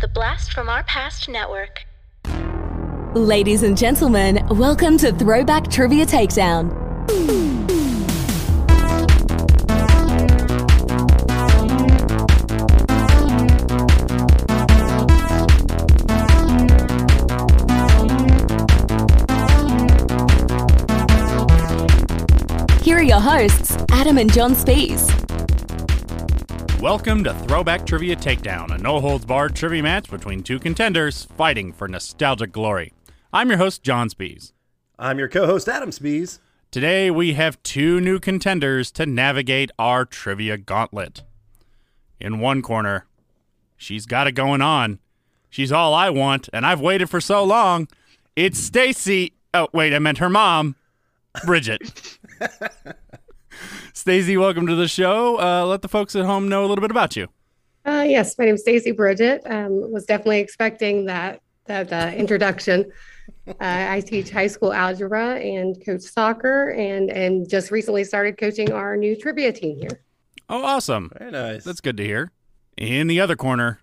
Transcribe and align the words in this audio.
The 0.00 0.08
Blast 0.08 0.52
from 0.52 0.68
Our 0.68 0.82
Past 0.82 1.28
Network. 1.28 1.84
Ladies 3.14 3.62
and 3.62 3.78
gentlemen, 3.78 4.44
welcome 4.50 4.98
to 4.98 5.12
Throwback 5.12 5.70
Trivia 5.70 6.04
Takedown. 6.04 6.72
Here 22.82 22.98
are 22.98 23.02
your 23.02 23.20
hosts, 23.20 23.76
Adam 23.92 24.18
and 24.18 24.32
John 24.32 24.54
Spees. 24.56 25.23
Welcome 26.84 27.24
to 27.24 27.32
Throwback 27.32 27.86
Trivia 27.86 28.14
Takedown, 28.14 28.70
a 28.74 28.76
no 28.76 29.00
holds 29.00 29.24
barred 29.24 29.56
trivia 29.56 29.82
match 29.82 30.10
between 30.10 30.42
two 30.42 30.58
contenders 30.58 31.24
fighting 31.24 31.72
for 31.72 31.88
nostalgic 31.88 32.52
glory. 32.52 32.92
I'm 33.32 33.48
your 33.48 33.56
host, 33.56 33.82
John 33.82 34.10
Spees. 34.10 34.52
I'm 34.98 35.18
your 35.18 35.30
co-host 35.30 35.66
Adam 35.66 35.88
Spees. 35.88 36.40
Today 36.70 37.10
we 37.10 37.32
have 37.32 37.62
two 37.62 38.02
new 38.02 38.20
contenders 38.20 38.90
to 38.92 39.06
navigate 39.06 39.70
our 39.78 40.04
trivia 40.04 40.58
gauntlet. 40.58 41.22
In 42.20 42.38
one 42.38 42.60
corner, 42.60 43.06
she's 43.78 44.04
got 44.04 44.26
it 44.26 44.32
going 44.32 44.60
on. 44.60 44.98
She's 45.48 45.72
all 45.72 45.94
I 45.94 46.10
want, 46.10 46.50
and 46.52 46.66
I've 46.66 46.82
waited 46.82 47.08
for 47.08 47.18
so 47.22 47.44
long. 47.44 47.88
It's 48.36 48.60
Stacy. 48.60 49.32
Oh, 49.54 49.68
wait, 49.72 49.94
I 49.94 50.00
meant 50.00 50.18
her 50.18 50.28
mom, 50.28 50.76
Bridget. 51.46 52.18
Stacy, 53.92 54.36
welcome 54.36 54.66
to 54.66 54.74
the 54.74 54.88
show. 54.88 55.40
Uh, 55.40 55.64
let 55.66 55.82
the 55.82 55.88
folks 55.88 56.14
at 56.16 56.24
home 56.24 56.48
know 56.48 56.64
a 56.64 56.66
little 56.66 56.82
bit 56.82 56.90
about 56.90 57.16
you. 57.16 57.28
Uh, 57.86 58.04
yes, 58.06 58.36
my 58.38 58.46
name 58.46 58.54
is 58.54 58.62
Stacy 58.62 58.92
Bridget. 58.92 59.42
Um, 59.46 59.92
was 59.92 60.04
definitely 60.06 60.40
expecting 60.40 61.04
that 61.06 61.40
that 61.66 61.92
uh, 61.92 62.12
introduction. 62.14 62.90
Uh, 63.48 63.54
I 63.60 64.00
teach 64.00 64.30
high 64.30 64.46
school 64.46 64.72
algebra 64.72 65.36
and 65.36 65.76
coach 65.84 66.02
soccer, 66.02 66.70
and 66.70 67.10
and 67.10 67.48
just 67.48 67.70
recently 67.70 68.04
started 68.04 68.38
coaching 68.38 68.72
our 68.72 68.96
new 68.96 69.16
trivia 69.16 69.52
team 69.52 69.78
here. 69.78 70.00
Oh, 70.48 70.64
awesome. 70.64 71.10
Very 71.18 71.30
nice. 71.30 71.64
That's 71.64 71.80
good 71.80 71.96
to 71.98 72.04
hear. 72.04 72.30
In 72.76 73.06
the 73.06 73.20
other 73.20 73.36
corner, 73.36 73.80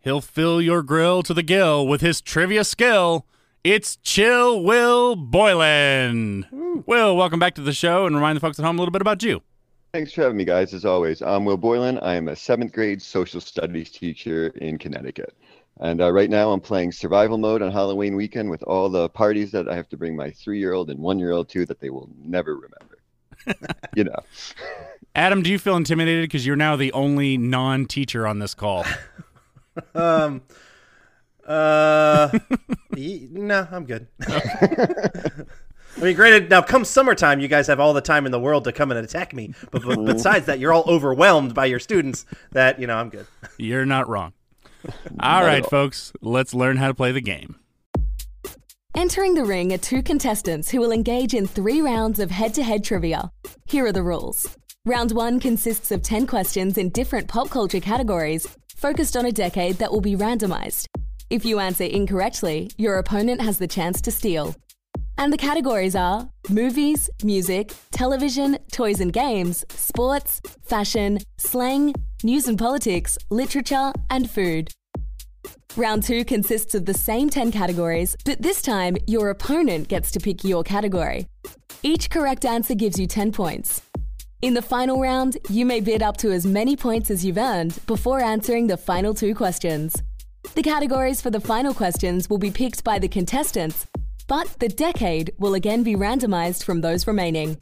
he'll 0.00 0.20
fill 0.20 0.60
your 0.60 0.82
grill 0.82 1.22
to 1.22 1.34
the 1.34 1.42
gill 1.42 1.86
with 1.86 2.00
his 2.00 2.20
trivia 2.20 2.64
skill. 2.64 3.26
It's 3.64 3.96
Chill 3.96 4.62
Will 4.62 5.16
Boylan. 5.16 6.84
Will, 6.86 7.16
welcome 7.16 7.38
back 7.38 7.54
to 7.54 7.62
the 7.62 7.72
show 7.72 8.04
and 8.04 8.14
remind 8.14 8.36
the 8.36 8.40
folks 8.40 8.58
at 8.58 8.64
home 8.66 8.76
a 8.76 8.78
little 8.78 8.92
bit 8.92 9.00
about 9.00 9.22
you. 9.22 9.40
Thanks 9.94 10.12
for 10.12 10.20
having 10.20 10.36
me, 10.36 10.44
guys. 10.44 10.74
As 10.74 10.84
always, 10.84 11.22
I'm 11.22 11.46
Will 11.46 11.56
Boylan. 11.56 11.98
I 12.00 12.14
am 12.14 12.28
a 12.28 12.36
seventh 12.36 12.74
grade 12.74 13.00
social 13.00 13.40
studies 13.40 13.90
teacher 13.90 14.48
in 14.56 14.76
Connecticut. 14.76 15.34
And 15.80 16.02
uh, 16.02 16.12
right 16.12 16.28
now, 16.28 16.50
I'm 16.50 16.60
playing 16.60 16.92
survival 16.92 17.38
mode 17.38 17.62
on 17.62 17.72
Halloween 17.72 18.16
weekend 18.16 18.50
with 18.50 18.62
all 18.64 18.90
the 18.90 19.08
parties 19.08 19.50
that 19.52 19.66
I 19.66 19.74
have 19.76 19.88
to 19.88 19.96
bring 19.96 20.14
my 20.14 20.30
three 20.30 20.58
year 20.58 20.74
old 20.74 20.90
and 20.90 21.00
one 21.00 21.18
year 21.18 21.30
old 21.30 21.48
to 21.48 21.64
that 21.64 21.80
they 21.80 21.88
will 21.88 22.10
never 22.22 22.56
remember. 22.56 22.98
you 23.96 24.04
know. 24.04 24.18
Adam, 25.14 25.42
do 25.42 25.50
you 25.50 25.58
feel 25.58 25.76
intimidated 25.76 26.24
because 26.24 26.46
you're 26.46 26.54
now 26.54 26.76
the 26.76 26.92
only 26.92 27.38
non 27.38 27.86
teacher 27.86 28.26
on 28.26 28.40
this 28.40 28.54
call? 28.54 28.84
Um. 29.94 30.42
Uh. 31.46 32.38
ye- 32.96 33.28
no, 33.30 33.66
I'm 33.70 33.84
good. 33.84 34.06
I 35.96 36.00
mean, 36.00 36.16
granted, 36.16 36.50
now 36.50 36.62
come 36.62 36.84
summertime, 36.84 37.40
you 37.40 37.48
guys 37.48 37.66
have 37.68 37.78
all 37.78 37.92
the 37.92 38.00
time 38.00 38.26
in 38.26 38.32
the 38.32 38.40
world 38.40 38.64
to 38.64 38.72
come 38.72 38.90
and 38.90 38.98
attack 38.98 39.32
me. 39.32 39.54
But, 39.70 39.82
but 39.82 40.04
besides 40.04 40.46
that, 40.46 40.58
you're 40.58 40.72
all 40.72 40.84
overwhelmed 40.88 41.54
by 41.54 41.66
your 41.66 41.78
students. 41.78 42.26
That 42.52 42.80
you 42.80 42.86
know, 42.86 42.96
I'm 42.96 43.10
good. 43.10 43.26
You're 43.58 43.86
not 43.86 44.08
wrong. 44.08 44.32
All 45.20 45.44
right, 45.44 45.64
folks, 45.64 46.12
let's 46.20 46.52
learn 46.52 46.76
how 46.76 46.88
to 46.88 46.94
play 46.94 47.12
the 47.12 47.20
game. 47.20 47.56
Entering 48.96 49.34
the 49.34 49.44
ring 49.44 49.72
are 49.72 49.78
two 49.78 50.02
contestants 50.02 50.70
who 50.70 50.78
will 50.80 50.92
engage 50.92 51.34
in 51.34 51.46
three 51.46 51.80
rounds 51.80 52.20
of 52.20 52.30
head 52.30 52.54
to 52.54 52.62
head 52.62 52.84
trivia. 52.84 53.30
Here 53.66 53.86
are 53.86 53.92
the 53.92 54.02
rules. 54.02 54.56
Round 54.86 55.12
one 55.12 55.40
consists 55.40 55.90
of 55.90 56.02
10 56.02 56.26
questions 56.26 56.78
in 56.78 56.90
different 56.90 57.26
pop 57.26 57.50
culture 57.50 57.80
categories, 57.80 58.46
focused 58.76 59.16
on 59.16 59.26
a 59.26 59.32
decade 59.32 59.76
that 59.76 59.90
will 59.90 60.02
be 60.02 60.14
randomized. 60.14 60.86
If 61.34 61.44
you 61.44 61.58
answer 61.58 61.82
incorrectly, 61.82 62.70
your 62.78 62.98
opponent 62.98 63.40
has 63.40 63.58
the 63.58 63.66
chance 63.66 64.00
to 64.02 64.12
steal. 64.12 64.54
And 65.18 65.32
the 65.32 65.36
categories 65.36 65.96
are 65.96 66.28
movies, 66.48 67.10
music, 67.24 67.72
television, 67.90 68.56
toys 68.70 69.00
and 69.00 69.12
games, 69.12 69.64
sports, 69.70 70.40
fashion, 70.62 71.18
slang, 71.36 71.92
news 72.22 72.46
and 72.46 72.56
politics, 72.56 73.18
literature, 73.30 73.92
and 74.10 74.30
food. 74.30 74.70
Round 75.76 76.04
two 76.04 76.24
consists 76.24 76.72
of 76.76 76.86
the 76.86 76.94
same 76.94 77.28
10 77.28 77.50
categories, 77.50 78.16
but 78.24 78.40
this 78.40 78.62
time 78.62 78.96
your 79.08 79.30
opponent 79.30 79.88
gets 79.88 80.12
to 80.12 80.20
pick 80.20 80.44
your 80.44 80.62
category. 80.62 81.26
Each 81.82 82.08
correct 82.10 82.44
answer 82.44 82.76
gives 82.76 82.96
you 82.96 83.08
10 83.08 83.32
points. 83.32 83.82
In 84.40 84.54
the 84.54 84.62
final 84.62 85.00
round, 85.00 85.38
you 85.50 85.66
may 85.66 85.80
bid 85.80 86.00
up 86.00 86.16
to 86.18 86.30
as 86.30 86.46
many 86.46 86.76
points 86.76 87.10
as 87.10 87.24
you've 87.24 87.38
earned 87.38 87.76
before 87.88 88.20
answering 88.20 88.68
the 88.68 88.76
final 88.76 89.14
two 89.14 89.34
questions. 89.34 90.00
The 90.54 90.62
categories 90.62 91.20
for 91.20 91.30
the 91.30 91.40
final 91.40 91.74
questions 91.74 92.30
will 92.30 92.38
be 92.38 92.52
picked 92.52 92.84
by 92.84 93.00
the 93.00 93.08
contestants, 93.08 93.88
but 94.28 94.46
the 94.60 94.68
decade 94.68 95.32
will 95.36 95.54
again 95.54 95.82
be 95.82 95.96
randomized 95.96 96.62
from 96.62 96.80
those 96.80 97.08
remaining. 97.08 97.60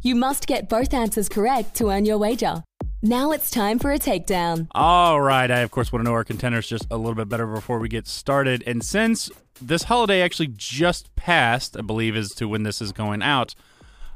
You 0.00 0.14
must 0.14 0.46
get 0.46 0.66
both 0.66 0.94
answers 0.94 1.28
correct 1.28 1.74
to 1.74 1.90
earn 1.90 2.06
your 2.06 2.16
wager. 2.16 2.64
Now 3.02 3.32
it's 3.32 3.50
time 3.50 3.78
for 3.78 3.92
a 3.92 3.98
takedown. 3.98 4.68
All 4.70 5.20
right. 5.20 5.50
I, 5.50 5.58
of 5.58 5.70
course, 5.70 5.92
want 5.92 6.02
to 6.02 6.08
know 6.08 6.14
our 6.14 6.24
contenders 6.24 6.66
just 6.66 6.86
a 6.90 6.96
little 6.96 7.14
bit 7.14 7.28
better 7.28 7.46
before 7.46 7.78
we 7.78 7.90
get 7.90 8.08
started. 8.08 8.64
And 8.66 8.82
since 8.82 9.30
this 9.60 9.82
holiday 9.82 10.22
actually 10.22 10.48
just 10.48 11.14
passed, 11.16 11.76
I 11.76 11.82
believe, 11.82 12.16
as 12.16 12.30
to 12.36 12.48
when 12.48 12.62
this 12.62 12.80
is 12.80 12.92
going 12.92 13.20
out, 13.20 13.54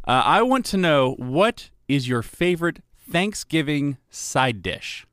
uh, 0.09 0.23
I 0.25 0.41
want 0.41 0.65
to 0.67 0.79
know 0.79 1.12
what 1.19 1.69
is 1.89 2.09
your 2.09 2.23
favorite 2.23 2.81
Thanksgiving 3.06 3.99
side 4.09 4.62
dish? 4.62 5.06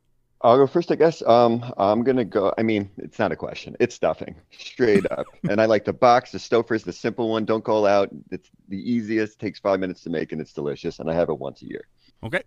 I'll 0.43 0.57
go 0.57 0.65
first, 0.65 0.91
I 0.91 0.95
guess. 0.95 1.21
Um, 1.21 1.63
I'm 1.77 2.03
gonna 2.03 2.25
go. 2.25 2.53
I 2.57 2.63
mean, 2.63 2.89
it's 2.97 3.19
not 3.19 3.31
a 3.31 3.35
question. 3.35 3.75
It's 3.79 3.95
stuffing, 3.95 4.35
straight 4.51 5.05
up. 5.11 5.27
and 5.49 5.61
I 5.61 5.65
like 5.65 5.85
the 5.85 5.93
box. 5.93 6.31
The 6.31 6.39
Stouffer's 6.39 6.83
the 6.83 6.93
simple 6.93 7.29
one. 7.29 7.45
Don't 7.45 7.63
call 7.63 7.85
out. 7.85 8.09
It's 8.31 8.49
the 8.67 8.77
easiest. 8.77 9.39
Takes 9.39 9.59
five 9.59 9.79
minutes 9.79 10.01
to 10.01 10.09
make, 10.09 10.31
and 10.31 10.41
it's 10.41 10.53
delicious. 10.53 10.99
And 10.99 11.09
I 11.09 11.13
have 11.13 11.29
it 11.29 11.37
once 11.37 11.61
a 11.61 11.67
year. 11.67 11.87
Okay. 12.23 12.41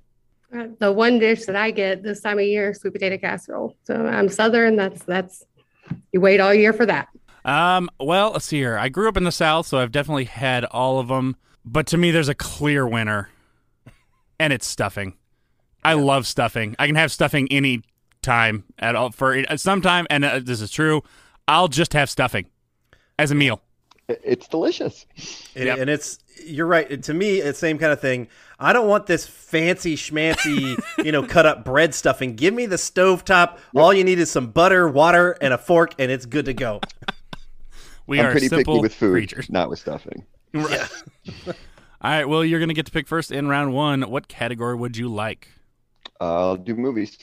Uh, 0.54 0.68
the 0.78 0.92
one 0.92 1.18
dish 1.18 1.44
that 1.46 1.56
I 1.56 1.70
get 1.70 2.02
this 2.02 2.20
time 2.20 2.38
of 2.38 2.44
year, 2.44 2.74
sweet 2.74 2.92
potato 2.92 3.18
casserole. 3.18 3.76
So 3.84 3.94
I'm 4.06 4.28
Southern. 4.28 4.76
That's 4.76 5.02
that's 5.04 5.44
you 6.12 6.20
wait 6.20 6.40
all 6.40 6.54
year 6.54 6.72
for 6.72 6.86
that. 6.86 7.08
Um, 7.44 7.90
well, 8.00 8.30
let's 8.32 8.46
see 8.46 8.58
here. 8.58 8.78
I 8.78 8.88
grew 8.88 9.08
up 9.08 9.16
in 9.16 9.24
the 9.24 9.32
South, 9.32 9.66
so 9.66 9.78
I've 9.78 9.92
definitely 9.92 10.24
had 10.24 10.64
all 10.64 10.98
of 10.98 11.08
them. 11.08 11.36
But 11.64 11.86
to 11.88 11.98
me, 11.98 12.10
there's 12.10 12.28
a 12.28 12.34
clear 12.34 12.86
winner, 12.86 13.30
and 14.38 14.52
it's 14.52 14.66
stuffing. 14.66 15.16
I 15.84 15.94
love 15.94 16.26
stuffing. 16.26 16.74
I 16.78 16.86
can 16.86 16.96
have 16.96 17.12
stuffing 17.12 17.46
any 17.50 17.82
time 18.22 18.64
at 18.78 18.96
all 18.96 19.10
for 19.10 19.34
it. 19.34 19.60
sometime, 19.60 20.06
and 20.10 20.24
uh, 20.24 20.40
this 20.42 20.60
is 20.60 20.70
true. 20.70 21.02
I'll 21.46 21.68
just 21.68 21.92
have 21.92 22.08
stuffing 22.08 22.46
as 23.18 23.30
a 23.30 23.34
meal. 23.34 23.60
It's 24.08 24.48
delicious. 24.48 25.06
And, 25.54 25.64
Yep. 25.66 25.78
and 25.78 25.90
it's 25.90 26.18
you're 26.44 26.66
right. 26.66 27.02
To 27.04 27.14
me, 27.14 27.38
it's 27.38 27.58
the 27.60 27.66
same 27.66 27.78
kind 27.78 27.92
of 27.92 28.00
thing. 28.00 28.28
I 28.58 28.72
don't 28.72 28.88
want 28.88 29.06
this 29.06 29.26
fancy 29.26 29.96
schmancy, 29.96 30.76
you 31.04 31.10
know, 31.12 31.22
cut 31.22 31.46
up 31.46 31.64
bread 31.64 31.94
stuffing. 31.94 32.34
Give 32.36 32.52
me 32.52 32.66
the 32.66 32.76
stovetop. 32.76 33.58
All 33.74 33.92
you 33.94 34.04
need 34.04 34.18
is 34.18 34.30
some 34.30 34.48
butter, 34.48 34.88
water, 34.88 35.36
and 35.40 35.54
a 35.54 35.58
fork, 35.58 35.94
and 35.98 36.10
it's 36.10 36.26
good 36.26 36.44
to 36.46 36.54
go. 36.54 36.80
We 38.06 38.20
I'm 38.20 38.26
are 38.26 38.30
pretty 38.32 38.48
simple 38.48 38.74
picky 38.74 38.82
with 38.82 38.94
food, 38.94 39.12
creatures. 39.12 39.48
not 39.48 39.70
with 39.70 39.78
stuffing. 39.78 40.24
Yeah. 40.52 40.86
All 41.46 41.52
right. 42.02 42.24
Well, 42.28 42.44
you're 42.44 42.60
gonna 42.60 42.74
get 42.74 42.86
to 42.86 42.92
pick 42.92 43.08
first 43.08 43.32
in 43.32 43.48
round 43.48 43.72
one. 43.72 44.02
What 44.02 44.28
category 44.28 44.76
would 44.76 44.96
you 44.98 45.08
like? 45.08 45.48
I'll 46.20 46.56
do 46.56 46.74
movies. 46.74 47.18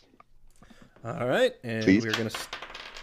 All 1.03 1.27
right, 1.27 1.53
and 1.63 1.83
Please. 1.83 2.05
we're 2.05 2.11
gonna 2.11 2.29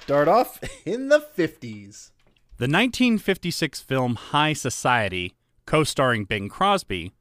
start 0.03 0.29
off 0.29 0.61
in 0.87 1.09
the 1.09 1.21
fifties. 1.21 2.13
The 2.59 2.65
1956 2.65 3.81
film 3.81 4.17
High 4.17 4.53
Society, 4.53 5.35
co 5.67 5.85
starring 5.85 6.25
Bing 6.25 6.49
Crosby, 6.49 7.13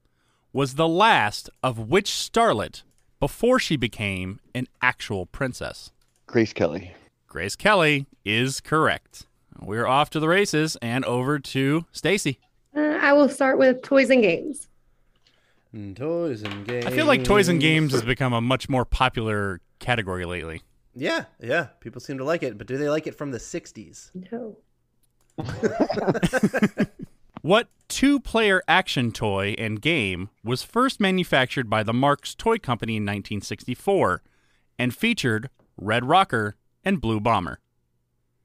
was 0.51 0.75
the 0.75 0.87
last 0.87 1.49
of 1.61 1.77
which 1.89 2.09
starlet 2.09 2.83
before 3.19 3.59
she 3.59 3.75
became 3.77 4.39
an 4.55 4.67
actual 4.81 5.25
princess? 5.25 5.91
Grace 6.25 6.53
Kelly. 6.53 6.93
Grace 7.27 7.55
Kelly 7.55 8.07
is 8.25 8.61
correct. 8.61 9.27
We're 9.59 9.87
off 9.87 10.09
to 10.11 10.19
the 10.19 10.27
races 10.27 10.77
and 10.81 11.03
over 11.05 11.39
to 11.39 11.85
Stacy. 11.91 12.39
Uh, 12.75 12.81
I 13.01 13.13
will 13.13 13.29
start 13.29 13.57
with 13.57 13.81
toys 13.81 14.09
and 14.09 14.21
games. 14.21 14.67
And 15.77 15.95
toys 15.95 16.41
and 16.41 16.65
games. 16.65 16.87
I 16.87 16.89
feel 16.89 17.05
like 17.05 17.23
toys 17.23 17.49
and 17.49 17.61
games 17.61 17.91
has 17.91 18.01
become 18.01 18.33
a 18.33 18.41
much 18.41 18.67
more 18.67 18.83
popular 18.83 19.61
category 19.77 20.25
lately. 20.25 20.63
Yeah, 20.95 21.25
yeah. 21.39 21.67
People 21.81 22.01
seem 22.01 22.17
to 22.17 22.23
like 22.23 22.41
it, 22.41 22.57
but 22.57 22.65
do 22.65 22.77
they 22.77 22.89
like 22.89 23.05
it 23.05 23.15
from 23.15 23.29
the 23.29 23.37
'60s? 23.37 24.09
No. 24.31 24.57
What 27.41 27.69
two 27.87 28.19
player 28.19 28.61
action 28.67 29.11
toy 29.13 29.55
and 29.57 29.81
game 29.81 30.29
was 30.43 30.63
first 30.63 30.99
manufactured 30.99 31.69
by 31.69 31.81
the 31.81 31.93
Marx 31.93 32.35
Toy 32.35 32.57
Company 32.57 32.97
in 32.97 33.03
1964 33.03 34.21
and 34.77 34.93
featured 34.93 35.49
Red 35.77 36.03
Rocker 36.03 36.57
and 36.83 36.99
Blue 36.99 37.21
Bomber? 37.21 37.59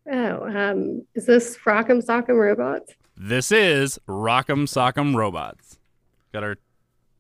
Oh, 0.08 0.46
um, 0.46 1.05
is 1.14 1.26
this 1.26 1.56
Rock'em 1.67 2.05
Sock'em 2.05 2.38
Robots? 2.38 2.93
This 3.17 3.50
is 3.50 3.99
Rock'em 4.06 4.69
Sock'em 4.69 5.17
Robots. 5.17 5.81
Got 6.32 6.44
our 6.44 6.56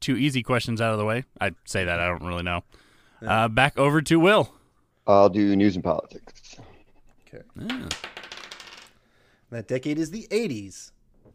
two 0.02 0.16
easy 0.16 0.42
questions 0.42 0.80
out 0.80 0.92
of 0.92 0.98
the 0.98 1.04
way. 1.04 1.24
I'd 1.40 1.54
say 1.64 1.84
that. 1.84 2.00
I 2.00 2.08
don't 2.08 2.24
really 2.26 2.42
know. 2.42 2.64
Uh, 3.26 3.48
back 3.48 3.78
over 3.78 4.02
to 4.02 4.18
Will. 4.18 4.52
I'll 5.06 5.28
do 5.28 5.56
news 5.56 5.74
and 5.76 5.84
politics. 5.84 6.56
Okay. 7.26 7.44
Yeah. 7.56 7.88
That 9.50 9.68
decade 9.68 9.98
is 9.98 10.10
the 10.10 10.26
80s. 10.30 10.92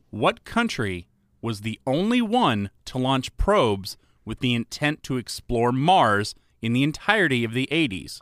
What 0.10 0.44
country 0.44 1.08
was 1.42 1.62
the 1.62 1.80
only 1.86 2.22
one 2.22 2.70
to 2.86 2.98
launch 2.98 3.36
probes 3.38 3.98
with 4.26 4.40
the 4.40 4.54
intent 4.54 5.04
to 5.04 5.18
explore 5.18 5.72
Mars 5.72 6.36
in 6.62 6.74
the 6.74 6.84
entirety 6.84 7.44
of 7.44 7.54
the 7.54 7.68
80s? 7.72 8.22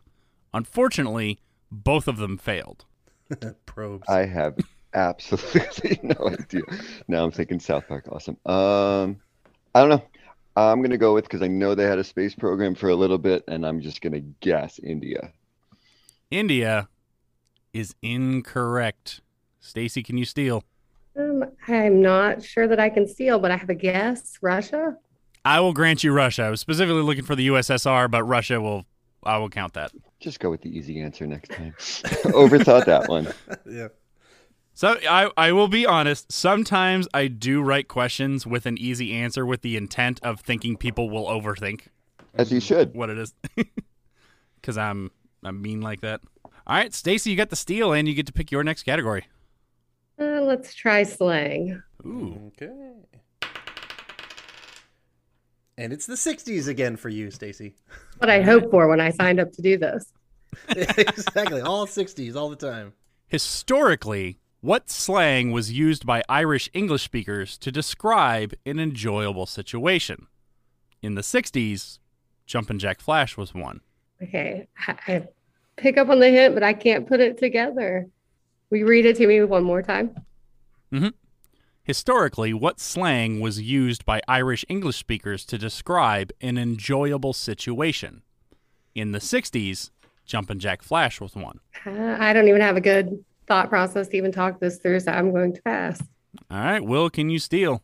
Unfortunately, 0.54 1.40
both 1.72 2.08
of 2.08 2.18
them 2.18 2.38
failed. 2.38 2.86
Probes. 3.66 4.08
I 4.08 4.26
have 4.26 4.58
absolutely 4.94 6.00
no 6.04 6.30
idea. 6.30 6.62
Now 7.08 7.24
I'm 7.24 7.32
thinking 7.32 7.60
South 7.60 7.88
Park. 7.88 8.08
Awesome. 8.12 8.38
Um, 8.46 9.18
I 9.74 9.82
don't 9.82 9.90
know. 9.90 10.04
I'm 10.56 10.82
gonna 10.82 10.98
go 10.98 11.14
with 11.14 11.26
because 11.26 11.42
I 11.42 11.48
know 11.48 11.76
they 11.76 11.84
had 11.84 12.00
a 12.00 12.04
space 12.04 12.36
program 12.36 12.76
for 12.76 12.90
a 12.90 12.96
little 12.96 13.18
bit, 13.18 13.44
and 13.48 13.66
I'm 13.66 13.82
just 13.82 14.02
gonna 14.02 14.22
guess 14.22 14.80
India. 14.80 15.32
India 16.32 16.88
is 17.74 17.96
incorrect. 18.02 19.22
Stacy, 19.60 20.02
can 20.02 20.18
you 20.18 20.26
steal? 20.26 20.64
Um, 21.18 21.44
I'm 21.68 22.02
not 22.02 22.44
sure 22.44 22.68
that 22.68 22.80
I 22.80 22.90
can 22.90 23.08
steal, 23.08 23.40
but 23.40 23.52
I 23.52 23.58
have 23.58 23.70
a 23.70 23.76
guess. 23.76 24.38
Russia? 24.42 24.98
I 25.44 25.60
will 25.60 25.74
grant 25.74 26.04
you 26.04 26.12
Russia. 26.12 26.44
I 26.44 26.50
was 26.50 26.60
specifically 26.60 27.02
looking 27.02 27.24
for 27.24 27.36
the 27.36 27.48
USSR, 27.48 28.10
but 28.10 28.24
Russia 28.24 28.60
will. 28.60 28.86
I 29.24 29.38
will 29.38 29.50
count 29.50 29.74
that. 29.74 29.92
Just 30.20 30.40
go 30.40 30.52
with 30.52 30.62
the 30.62 30.70
easy 30.70 31.02
answer 31.02 31.26
next 31.26 31.52
time. 31.52 31.74
Overthought 31.80 32.86
that 32.86 33.10
one. 33.10 33.28
yeah. 33.66 33.88
So 34.78 34.98
I, 35.10 35.32
I 35.38 35.52
will 35.54 35.70
be 35.70 35.86
honest. 35.86 36.32
Sometimes 36.34 37.08
I 37.14 37.28
do 37.28 37.62
write 37.62 37.88
questions 37.88 38.46
with 38.46 38.66
an 38.66 38.78
easy 38.78 39.14
answer 39.14 39.46
with 39.46 39.62
the 39.62 39.78
intent 39.78 40.20
of 40.22 40.42
thinking 40.42 40.76
people 40.76 41.10
will 41.10 41.26
overthink 41.28 41.84
As 42.34 42.52
you 42.52 42.60
should. 42.60 42.94
what 42.94 43.10
it 43.10 43.18
is, 43.18 43.34
because 44.62 44.78
I'm 44.78 45.12
I'm 45.46 45.62
mean 45.62 45.80
like 45.82 46.02
that. 46.02 46.20
All 46.68 46.76
right, 46.76 46.94
Stacy, 46.94 47.30
you 47.30 47.38
got 47.38 47.52
the 47.52 47.56
steal, 47.56 47.94
and 47.94 48.06
you 48.08 48.14
get 48.14 48.26
to 48.28 48.34
pick 48.34 48.52
your 48.52 48.64
next 48.64 48.84
category. 48.84 49.26
Uh, 50.20 50.42
let's 50.42 50.74
try 50.74 51.04
slang. 51.04 51.82
Ooh, 52.06 52.52
Okay. 52.62 52.72
And 55.78 55.92
it's 55.92 56.06
the 56.06 56.16
60s 56.16 56.70
again 56.70 56.96
for 56.96 57.10
you, 57.10 57.30
Stacy. 57.32 57.76
What 58.20 58.30
I 58.30 58.42
hoped 58.42 58.72
for 58.72 58.88
when 58.88 59.02
I 59.02 59.10
signed 59.10 59.42
up 59.42 59.52
to 59.52 59.62
do 59.62 59.78
this. 59.78 60.06
exactly. 60.70 61.60
All 61.60 61.86
60s, 61.86 62.36
all 62.36 62.50
the 62.50 62.56
time. 62.56 62.94
historically, 63.28 64.40
what 64.66 64.90
slang 64.90 65.52
was 65.52 65.72
used 65.72 66.08
by 66.08 66.24
Irish 66.28 66.72
English 66.74 67.04
speakers 67.04 67.56
to 67.60 67.72
describe 67.72 68.52
an 68.66 68.80
enjoyable 68.80 69.46
situation? 69.46 70.26
In 71.04 71.14
the 71.14 71.22
'60s, 71.22 72.00
Jumpin' 72.48 72.80
Jack 72.80 73.00
Flash 73.00 73.38
was 73.38 73.54
one. 73.54 73.82
Okay, 74.24 74.68
I, 74.88 75.28
pick 75.76 75.98
up 75.98 76.10
on 76.10 76.20
the 76.20 76.32
hint, 76.32 76.56
but 76.56 76.64
I 76.64 76.74
can't 76.74 77.08
put 77.08 77.20
it 77.20 77.38
together. 77.38 78.08
Will 78.72 78.80
you 78.80 78.88
read 78.88 79.06
it 79.06 79.18
to 79.18 79.28
me 79.28 79.44
one 79.44 79.64
more 79.64 79.84
time? 79.84 80.16
Mm-hmm. 80.92 81.10
Historically, 81.84 82.52
what 82.52 82.80
slang 82.80 83.42
was 83.42 83.62
used 83.62 84.04
by 84.04 84.20
Irish 84.28 84.66
English 84.68 84.98
speakers 84.98 85.46
to 85.46 85.60
describe 85.60 86.32
an 86.42 86.58
enjoyable 86.58 87.34
situation? 87.34 88.24
In 88.96 89.12
the 89.12 89.20
60s, 89.20 89.92
Jumpin' 90.26 90.58
Jack 90.58 90.82
Flash 90.82 91.22
was 91.22 91.36
one. 91.36 91.60
Uh, 91.86 92.18
I 92.20 92.34
don't 92.34 92.48
even 92.48 92.62
have 92.62 92.78
a 92.78 92.82
good 92.82 93.24
thought 93.48 93.70
process 93.70 94.08
to 94.10 94.18
even 94.18 94.32
talk 94.32 94.60
this 94.60 94.78
through, 94.78 95.00
so 95.02 95.12
I'm 95.12 95.32
going 95.32 95.54
to 95.54 95.62
pass. 95.62 96.02
All 96.52 96.60
right, 96.60 96.84
Will, 96.84 97.10
can 97.10 97.30
you 97.30 97.40
steal? 97.40 97.82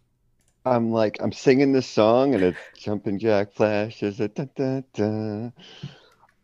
I'm 0.66 0.92
like 0.92 1.18
I'm 1.22 1.32
singing 1.32 1.72
this 1.74 1.88
song 1.88 2.36
and 2.36 2.44
it's 2.44 2.58
jumping 2.78 3.18
jack 3.18 3.52
flashes. 3.54 4.20
A 4.20 4.28
da, 4.28 4.46
da, 4.56 4.82
da. 4.94 5.50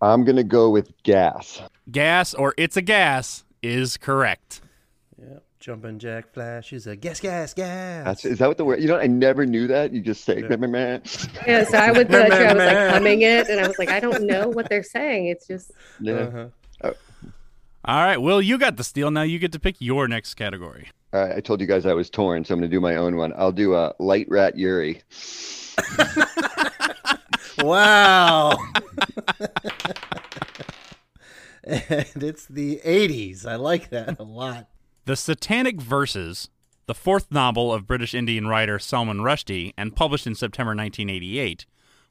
I'm 0.02 0.24
gonna 0.24 0.44
go 0.44 0.72
with 0.72 0.92
gas. 1.04 1.62
Gas 1.92 2.34
or 2.34 2.54
it's 2.58 2.78
a 2.78 2.82
gas 2.82 3.44
is 3.62 3.98
correct. 3.98 4.62
Yep. 5.20 5.44
Jumping 5.60 6.00
Jack 6.00 6.34
Flash 6.34 6.72
is 6.72 6.88
a 6.88 6.96
gas, 6.96 7.20
gas, 7.20 7.54
gas. 7.54 8.06
That's 8.06 8.26
is 8.26 8.40
that 8.40 8.48
what 8.48 8.58
the 8.58 8.64
word? 8.64 8.80
You 8.80 8.88
know, 8.88 8.98
I 8.98 9.08
never 9.08 9.46
knew 9.46 9.68
that. 9.68 9.92
You 9.92 10.02
just 10.02 10.24
say, 10.24 10.40
Yeah. 10.40 10.48
meh, 10.50 10.56
meh, 10.56 10.68
meh. 10.68 11.00
Yeah, 11.46 11.64
so 11.66 11.78
I 11.78 11.92
would 11.92 12.10
let. 12.12 12.32
I 12.32 12.54
was 12.54 12.58
like 12.58 12.58
Man. 12.58 12.90
humming 12.94 13.22
it, 13.24 13.50
and 13.50 13.60
I 13.60 13.68
was 13.68 13.78
like, 13.78 13.90
I 13.90 14.00
don't 14.00 14.24
know 14.24 14.48
what 14.48 14.70
they're 14.70 14.84
saying. 14.84 15.28
It's 15.28 15.46
just 15.48 15.72
yeah. 16.00 16.14
Uh-huh. 16.14 16.48
All 17.88 18.04
right, 18.04 18.22
Will, 18.22 18.42
you 18.42 18.58
got 18.58 18.76
the 18.76 18.84
steal. 18.84 19.10
Now 19.12 19.22
you 19.22 19.40
get 19.40 19.54
to 19.54 19.60
pick 19.60 19.78
your 19.80 20.08
next 20.08 20.34
category. 20.34 20.90
All 21.14 21.22
right, 21.22 21.38
I 21.38 21.40
told 21.40 21.62
you 21.62 21.68
guys 21.68 21.86
I 21.86 21.94
was 21.94 22.10
torn, 22.10 22.44
so 22.44 22.54
I'm 22.54 22.60
gonna 22.60 22.70
do 22.70 22.82
my 22.82 22.98
own 22.98 23.16
one. 23.16 23.34
I'll 23.38 23.54
do 23.54 23.76
a 23.76 23.94
light 24.00 24.28
rat 24.30 24.58
Yuri. 24.58 25.02
Wow. 27.64 28.56
and 31.64 32.24
it's 32.24 32.46
the 32.46 32.80
80s. 32.86 33.46
I 33.46 33.56
like 33.56 33.90
that 33.90 34.20
a 34.20 34.24
lot. 34.24 34.70
The 35.06 35.16
Satanic 35.16 35.82
Verses, 35.82 36.50
the 36.86 36.94
fourth 36.94 37.32
novel 37.32 37.74
of 37.74 37.88
British 37.88 38.14
Indian 38.14 38.48
writer 38.48 38.78
Salman 38.78 39.20
Rushdie 39.20 39.74
and 39.78 39.96
published 39.96 40.28
in 40.28 40.36
September 40.36 40.72
1988, 40.72 41.66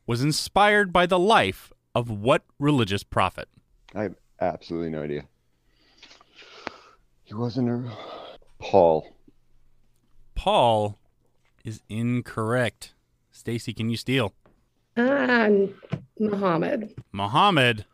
was 0.06 0.23
inspired 0.23 0.93
by 0.93 1.06
the 1.06 1.19
life 1.19 1.73
of 1.94 2.11
what 2.11 2.44
religious 2.58 3.02
prophet? 3.02 3.49
I 3.94 4.02
have 4.05 4.17
absolutely 4.40 4.90
no 4.90 5.02
idea. 5.02 5.26
He 7.26 7.34
wasn't 7.34 7.69
a 7.69 7.90
Paul. 8.58 9.06
Paul 10.34 10.99
is 11.64 11.82
incorrect. 11.88 12.94
Stacy, 13.32 13.73
can 13.75 13.90
you 13.90 13.96
steal? 13.96 14.32
um, 14.96 15.75
Muhammad. 16.19 16.94
Muhammad 17.12 17.84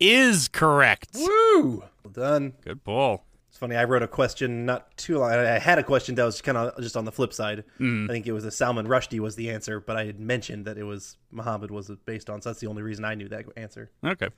is 0.00 0.48
correct. 0.48 1.10
Woo! 1.14 1.80
Well 2.04 2.12
done. 2.12 2.54
Good 2.64 2.82
pull. 2.84 3.24
It's 3.48 3.58
funny. 3.58 3.76
I 3.76 3.84
wrote 3.84 4.02
a 4.02 4.08
question 4.08 4.64
not 4.64 4.96
too 4.96 5.18
long. 5.18 5.30
I 5.32 5.58
had 5.58 5.78
a 5.78 5.82
question 5.82 6.14
that 6.14 6.24
was 6.24 6.40
kind 6.40 6.56
of 6.56 6.74
just 6.80 6.96
on 6.96 7.04
the 7.04 7.12
flip 7.12 7.34
side. 7.34 7.64
I 7.78 8.06
think 8.08 8.26
it 8.26 8.32
was 8.32 8.44
a 8.46 8.50
Salman 8.50 8.86
Rushdie 8.86 9.18
was 9.20 9.36
the 9.36 9.50
answer, 9.50 9.78
but 9.80 9.96
I 9.96 10.04
had 10.06 10.18
mentioned 10.20 10.64
that 10.64 10.78
it 10.78 10.84
was 10.84 11.18
Muhammad 11.30 11.70
was 11.70 11.90
based 12.06 12.30
on. 12.30 12.40
So 12.40 12.48
that's 12.50 12.60
the 12.60 12.68
only 12.68 12.82
reason 12.82 13.04
I 13.04 13.14
knew 13.14 13.28
that 13.28 13.44
answer. 13.56 13.90
Okay. 14.02 14.28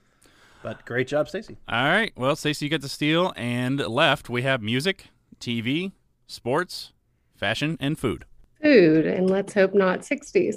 But 0.64 0.87
great 0.87 1.06
job, 1.06 1.28
Stacy. 1.28 1.58
All 1.69 1.84
right. 1.84 2.11
Well, 2.16 2.34
Stacy, 2.34 2.64
you 2.64 2.70
get 2.70 2.81
the 2.81 2.88
steal. 2.88 3.34
And 3.37 3.78
left, 3.81 4.30
we 4.30 4.40
have 4.42 4.62
music, 4.62 5.09
TV, 5.38 5.92
sports, 6.26 6.92
fashion, 7.37 7.76
and 7.80 7.99
food. 7.99 8.25
Food, 8.62 9.04
and 9.04 9.28
let's 9.28 9.52
hope 9.52 9.75
not 9.75 10.00
60s. 10.00 10.56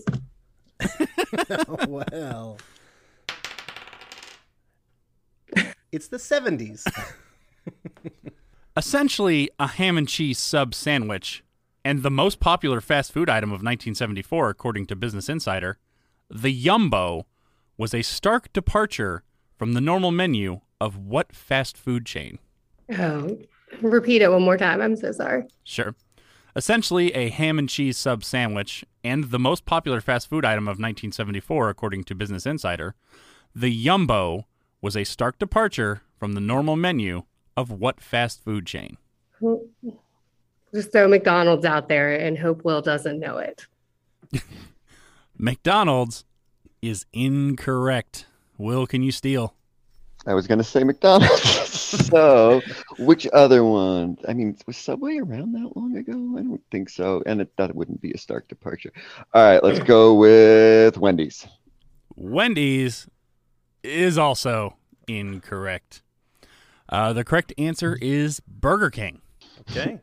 well, 1.89 2.57
it's 5.91 6.07
the 6.07 6.15
70s. 6.15 6.87
Essentially, 8.77 9.49
a 9.59 9.67
ham 9.67 9.97
and 9.97 10.07
cheese 10.07 10.39
sub 10.39 10.73
sandwich, 10.73 11.43
and 11.83 12.01
the 12.01 12.09
most 12.09 12.39
popular 12.39 12.79
fast 12.79 13.11
food 13.11 13.29
item 13.29 13.49
of 13.49 13.55
1974, 13.55 14.51
according 14.51 14.85
to 14.85 14.95
Business 14.95 15.27
Insider, 15.27 15.77
the 16.29 16.65
Yumbo 16.65 17.25
was 17.77 17.93
a 17.93 18.03
stark 18.03 18.53
departure 18.53 19.23
from 19.57 19.73
the 19.73 19.81
normal 19.81 20.11
menu 20.11 20.61
of 20.79 20.97
what 20.97 21.33
fast 21.33 21.77
food 21.77 22.05
chain? 22.05 22.39
Oh, 22.97 23.37
repeat 23.81 24.21
it 24.21 24.31
one 24.31 24.43
more 24.43 24.57
time. 24.57 24.81
I'm 24.81 24.95
so 24.95 25.11
sorry. 25.11 25.43
Sure. 25.63 25.95
Essentially, 26.55 27.13
a 27.13 27.29
ham 27.29 27.59
and 27.59 27.69
cheese 27.69 27.97
sub 27.97 28.23
sandwich, 28.23 28.83
and 29.03 29.25
the 29.25 29.39
most 29.39 29.65
popular 29.65 30.01
fast 30.01 30.27
food 30.27 30.45
item 30.45 30.63
of 30.63 30.79
1974, 30.79 31.69
according 31.69 32.03
to 32.05 32.15
Business 32.15 32.45
Insider, 32.45 32.95
the 33.53 33.85
Yumbo 33.85 34.45
was 34.81 34.95
a 34.95 35.03
stark 35.03 35.37
departure 35.37 36.01
from 36.19 36.33
the 36.33 36.41
normal 36.41 36.75
menu 36.75 37.23
of 37.55 37.71
what 37.71 38.01
fast 38.01 38.43
food 38.43 38.65
chain? 38.65 38.97
Just 40.73 40.91
throw 40.91 41.07
McDonald's 41.07 41.65
out 41.65 41.89
there 41.89 42.13
and 42.15 42.37
hope 42.37 42.63
Will 42.63 42.81
doesn't 42.81 43.19
know 43.19 43.37
it. 43.37 43.65
McDonald's 45.37 46.25
is 46.81 47.05
incorrect. 47.13 48.25
Will, 48.57 48.87
can 48.87 49.03
you 49.03 49.11
steal? 49.11 49.53
I 50.25 50.33
was 50.33 50.47
gonna 50.47 50.63
say 50.63 50.83
McDonald's. 50.83 51.41
so, 52.07 52.61
which 52.99 53.27
other 53.31 53.63
one? 53.63 54.17
I 54.27 54.33
mean, 54.33 54.57
was 54.65 54.75
Subway 54.75 55.17
around 55.17 55.53
that 55.53 55.77
long 55.77 55.95
ago? 55.95 56.35
I 56.37 56.41
don't 56.41 56.61
think 56.69 56.89
so, 56.89 57.23
and 57.25 57.41
it, 57.41 57.55
that 57.57 57.73
wouldn't 57.73 58.01
be 58.01 58.11
a 58.11 58.17
stark 58.17 58.47
departure. 58.47 58.91
All 59.33 59.43
right, 59.43 59.63
let's 59.63 59.79
go 59.79 60.15
with 60.15 60.97
Wendy's. 60.97 61.47
Wendy's 62.15 63.07
is 63.83 64.17
also 64.17 64.75
incorrect. 65.07 66.01
Uh, 66.89 67.13
the 67.13 67.23
correct 67.23 67.53
answer 67.57 67.97
is 68.01 68.39
Burger 68.41 68.89
King. 68.89 69.21
Okay. 69.61 69.99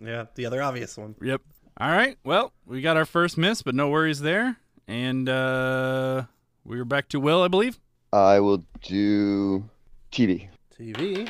Yeah, 0.00 0.26
the 0.34 0.46
other 0.46 0.62
obvious 0.62 0.96
one. 0.96 1.14
Yep. 1.22 1.42
All 1.78 1.90
right. 1.90 2.16
Well, 2.24 2.52
we 2.66 2.80
got 2.82 2.96
our 2.96 3.04
first 3.04 3.36
miss, 3.36 3.62
but 3.62 3.74
no 3.74 3.88
worries 3.88 4.20
there. 4.20 4.56
And 4.86 5.28
uh, 5.28 6.24
we're 6.64 6.84
back 6.84 7.08
to 7.10 7.20
Will, 7.20 7.42
I 7.42 7.48
believe. 7.48 7.78
I 8.12 8.40
will 8.40 8.64
do 8.82 9.68
TV. 10.10 10.48
TV. 10.78 11.28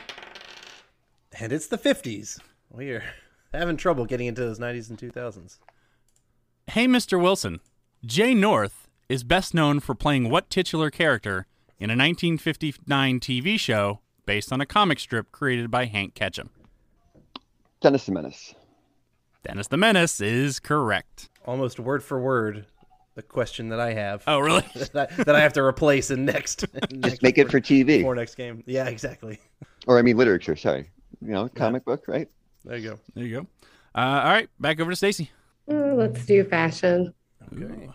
And 1.38 1.53
it's 1.53 1.67
the 1.67 1.79
50s. 1.79 2.38
We 2.71 2.91
are 2.93 3.05
having 3.53 3.76
trouble 3.76 4.05
getting 4.05 4.26
into 4.26 4.43
those 4.43 4.59
90s 4.59 4.91
and 4.91 4.99
2000s. 4.99 5.59
Hey, 6.69 6.87
Mr. 6.87 7.21
Wilson. 7.21 7.61
Jay 8.05 8.35
North 8.35 8.88
is 9.09 9.25
best 9.25 9.55
known 9.55 9.81
for 9.81 9.95
playing 9.95 10.31
what 10.31 10.50
titular 10.50 10.91
character 10.91 11.47
in 11.79 11.91
a 11.91 11.97
1959 11.97 13.21
TV 13.21 13.59
show 13.59 14.00
based 14.26 14.53
on 14.53 14.61
a 14.61 14.67
comic 14.67 14.99
strip 14.99 15.33
created 15.33 15.71
by 15.71 15.87
Hank 15.87 16.14
Ketcham? 16.14 16.49
Dennis 17.81 18.07
the 18.07 18.12
Menace. 18.12 18.55
Dennis 19.43 19.69
the 19.69 19.76
Menace 19.76 20.21
is 20.21 20.61
correct. 20.61 21.29
Almost 21.45 21.79
word 21.79 22.03
for 22.03 22.19
word 22.19 22.67
the 23.14 23.23
question 23.23 23.68
that 23.68 23.80
I 23.80 23.92
have. 23.92 24.23
Oh, 24.26 24.38
really? 24.40 24.64
that, 24.92 25.16
that 25.16 25.35
I 25.35 25.40
have 25.40 25.52
to 25.54 25.62
replace 25.62 26.11
in 26.11 26.25
next. 26.25 26.64
in 26.90 27.00
next 27.00 27.12
Just 27.12 27.23
make 27.23 27.38
it 27.38 27.50
for 27.50 27.61
TV. 27.61 28.02
for 28.02 28.14
next 28.14 28.35
game. 28.35 28.62
Yeah, 28.66 28.87
exactly. 28.87 29.40
Or 29.87 29.99
I 29.99 30.02
mean 30.02 30.16
literature, 30.16 30.56
sorry. 30.56 30.88
You 31.21 31.33
know, 31.33 31.47
comic 31.47 31.85
book, 31.85 32.04
right? 32.09 32.26
There 32.64 32.78
you 32.78 32.88
go. 32.88 32.99
There 33.14 33.25
you 33.25 33.40
go. 33.42 33.47
Uh, 33.94 34.23
all 34.25 34.30
right, 34.30 34.49
back 34.59 34.80
over 34.80 34.90
to 34.90 34.97
Stacy. 34.97 35.30
Uh, 35.71 35.92
let's 35.92 36.25
do 36.25 36.42
fashion. 36.42 37.12
Okay. 37.52 37.90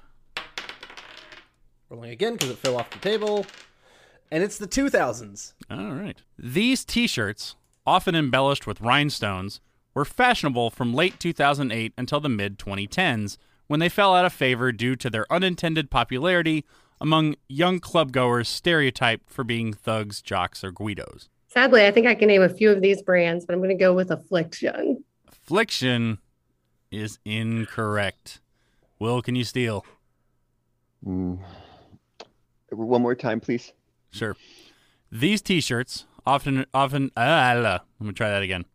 Rolling 1.89 2.11
again 2.11 2.33
because 2.33 2.51
it 2.51 2.59
fell 2.59 2.77
off 2.77 2.91
the 2.91 2.99
table. 2.99 3.47
And 4.29 4.43
it's 4.43 4.59
the 4.59 4.67
2000s. 4.67 5.53
All 5.71 5.93
right. 5.93 6.21
These 6.38 6.85
T-shirts, 6.85 7.55
often 7.88 8.13
embellished 8.13 8.67
with 8.67 8.81
rhinestones, 8.81 9.61
were 9.95 10.05
fashionable 10.05 10.69
from 10.69 10.93
late 10.93 11.19
2008 11.19 11.93
until 11.97 12.19
the 12.19 12.29
mid 12.29 12.59
2010s, 12.59 13.38
when 13.69 13.79
they 13.79 13.88
fell 13.88 14.15
out 14.15 14.25
of 14.25 14.33
favor 14.33 14.71
due 14.71 14.95
to 14.95 15.09
their 15.11 15.31
unintended 15.31 15.91
popularity 15.91 16.65
among 16.99 17.35
young 17.47 17.79
clubgoers 17.79 18.47
stereotyped 18.47 19.29
for 19.29 19.43
being 19.43 19.71
thugs, 19.71 20.21
jocks, 20.21 20.63
or 20.63 20.71
guidos. 20.71 21.29
Sadly, 21.47 21.85
I 21.85 21.91
think 21.91 22.07
I 22.07 22.15
can 22.15 22.27
name 22.27 22.41
a 22.41 22.49
few 22.49 22.71
of 22.71 22.81
these 22.81 23.01
brands, 23.03 23.45
but 23.45 23.53
I'm 23.53 23.59
going 23.59 23.69
to 23.69 23.75
go 23.75 23.93
with 23.93 24.09
Affliction. 24.09 25.03
Affliction 25.27 26.17
is 26.91 27.19
incorrect. 27.23 28.41
Will, 28.97 29.21
can 29.21 29.35
you 29.35 29.43
steal? 29.43 29.85
Mm. 31.05 31.39
One 32.71 33.01
more 33.03 33.15
time, 33.15 33.39
please. 33.39 33.71
Sure. 34.11 34.35
These 35.11 35.43
T-shirts 35.43 36.05
often, 36.25 36.65
often, 36.73 37.11
uh, 37.15 37.79
let 37.99 38.07
me 38.07 38.13
try 38.13 38.29
that 38.29 38.41
again. 38.41 38.65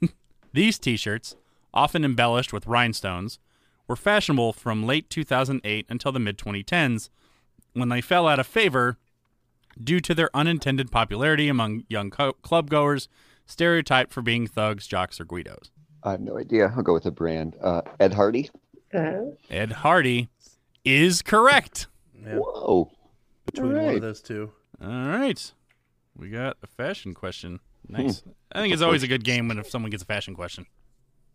These 0.52 0.78
T-shirts, 0.78 1.34
often 1.72 2.04
embellished 2.04 2.52
with 2.52 2.68
rhinestones, 2.68 3.40
were 3.86 3.96
fashionable 3.96 4.52
from 4.52 4.86
late 4.86 5.10
2008 5.10 5.86
until 5.88 6.12
the 6.12 6.20
mid 6.20 6.38
2010s, 6.38 7.08
when 7.72 7.88
they 7.88 8.00
fell 8.00 8.26
out 8.28 8.38
of 8.38 8.46
favor 8.46 8.96
due 9.82 10.00
to 10.00 10.14
their 10.14 10.30
unintended 10.34 10.90
popularity 10.90 11.48
among 11.48 11.84
young 11.88 12.10
co- 12.10 12.34
clubgoers, 12.44 13.08
stereotyped 13.46 14.12
for 14.12 14.22
being 14.22 14.46
thugs, 14.46 14.86
jocks, 14.86 15.20
or 15.20 15.24
guidos. 15.24 15.70
I 16.02 16.12
have 16.12 16.20
no 16.20 16.38
idea. 16.38 16.72
I'll 16.76 16.82
go 16.82 16.92
with 16.94 17.06
a 17.06 17.10
brand. 17.10 17.56
Uh, 17.62 17.82
Ed 17.98 18.14
Hardy. 18.14 18.50
Uh, 18.92 19.30
Ed 19.50 19.72
Hardy 19.72 20.28
is 20.84 21.22
correct. 21.22 21.88
Yeah, 22.24 22.36
Whoa. 22.36 22.90
between 23.46 23.74
one 23.74 23.94
of 23.96 24.00
those 24.02 24.20
two. 24.20 24.52
All 24.82 24.88
right. 24.88 25.52
We 26.16 26.28
got 26.30 26.56
a 26.62 26.66
fashion 26.66 27.14
question. 27.14 27.60
Nice. 27.88 28.22
I 28.52 28.60
think 28.60 28.72
it's 28.72 28.82
always 28.82 29.02
a 29.02 29.08
good 29.08 29.24
game 29.24 29.48
when 29.48 29.58
if 29.58 29.68
someone 29.68 29.90
gets 29.90 30.02
a 30.02 30.06
fashion 30.06 30.34
question. 30.34 30.66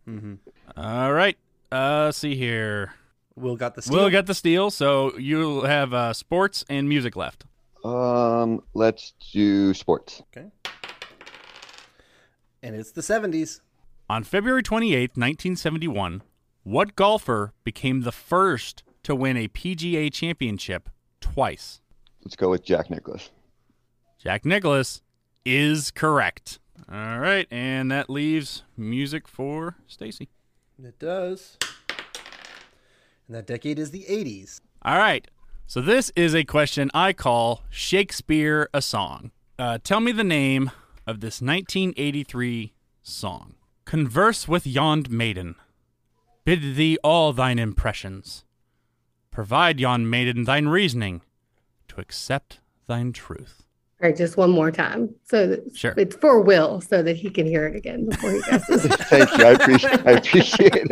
Mm-hmm. 0.08 0.34
All 0.76 1.12
right. 1.12 1.36
Uh, 1.72 2.10
see 2.12 2.34
here. 2.34 2.94
Will 3.36 3.56
got 3.56 3.74
the 3.74 3.82
steal. 3.82 3.96
Will 3.96 4.10
got 4.10 4.26
the 4.26 4.34
steal, 4.34 4.70
so 4.70 5.16
you'll 5.16 5.64
have 5.64 5.94
uh, 5.94 6.12
sports 6.12 6.64
and 6.68 6.88
music 6.88 7.16
left. 7.16 7.44
Um, 7.84 8.62
let's 8.74 9.14
do 9.32 9.72
sports. 9.72 10.22
Okay. 10.34 10.48
And 12.62 12.76
it's 12.76 12.92
the 12.92 13.00
70s. 13.00 13.60
On 14.08 14.24
February 14.24 14.62
28th, 14.62 15.16
1971, 15.16 16.22
what 16.62 16.96
golfer 16.96 17.54
became 17.64 18.02
the 18.02 18.12
first 18.12 18.82
to 19.04 19.14
win 19.14 19.36
a 19.36 19.48
PGA 19.48 20.12
championship 20.12 20.90
twice? 21.20 21.80
Let's 22.24 22.36
go 22.36 22.50
with 22.50 22.64
Jack 22.64 22.90
Nicklaus. 22.90 23.30
Jack 24.18 24.44
Nicklaus 24.44 25.00
is 25.46 25.90
correct. 25.90 26.58
All 26.90 27.18
right, 27.18 27.46
and 27.50 27.90
that 27.90 28.10
leaves 28.10 28.64
music 28.76 29.26
for 29.28 29.76
Stacy. 29.86 30.28
It 30.84 30.98
does. 30.98 31.58
And 33.26 33.36
that 33.36 33.46
decade 33.46 33.78
is 33.78 33.90
the 33.90 34.06
80s. 34.08 34.60
All 34.82 34.96
right. 34.96 35.28
So 35.66 35.80
this 35.80 36.10
is 36.16 36.34
a 36.34 36.42
question 36.44 36.90
I 36.94 37.12
call 37.12 37.62
Shakespeare 37.70 38.68
a 38.74 38.82
song. 38.82 39.30
Uh, 39.58 39.78
tell 39.82 40.00
me 40.00 40.10
the 40.10 40.24
name 40.24 40.70
of 41.06 41.20
this 41.20 41.40
1983 41.40 42.72
song. 43.02 43.54
Converse 43.84 44.48
with 44.48 44.66
yond 44.66 45.10
maiden. 45.10 45.54
Bid 46.44 46.76
thee 46.76 46.98
all 47.04 47.32
thine 47.32 47.58
impressions. 47.58 48.44
Provide 49.30 49.78
yon 49.78 50.08
maiden 50.08 50.44
thine 50.44 50.66
reasoning 50.66 51.22
to 51.88 52.00
accept 52.00 52.60
thine 52.86 53.12
truth. 53.12 53.64
All 54.02 54.08
right, 54.08 54.16
just 54.16 54.36
one 54.36 54.50
more 54.50 54.70
time. 54.70 55.14
So 55.24 55.46
that, 55.48 55.76
Sure. 55.76 55.92
it's 55.96 56.16
for 56.16 56.40
Will 56.40 56.80
so 56.80 57.02
that 57.02 57.16
he 57.16 57.28
can 57.30 57.46
hear 57.46 57.66
it 57.66 57.76
again 57.76 58.08
before 58.08 58.32
he 58.32 58.40
guesses. 58.50 58.84
Thank 58.86 59.36
you. 59.36 59.44
I 59.44 59.50
appreciate. 59.50 60.06
I 60.06 60.10
appreciate 60.12 60.74
it. 60.74 60.90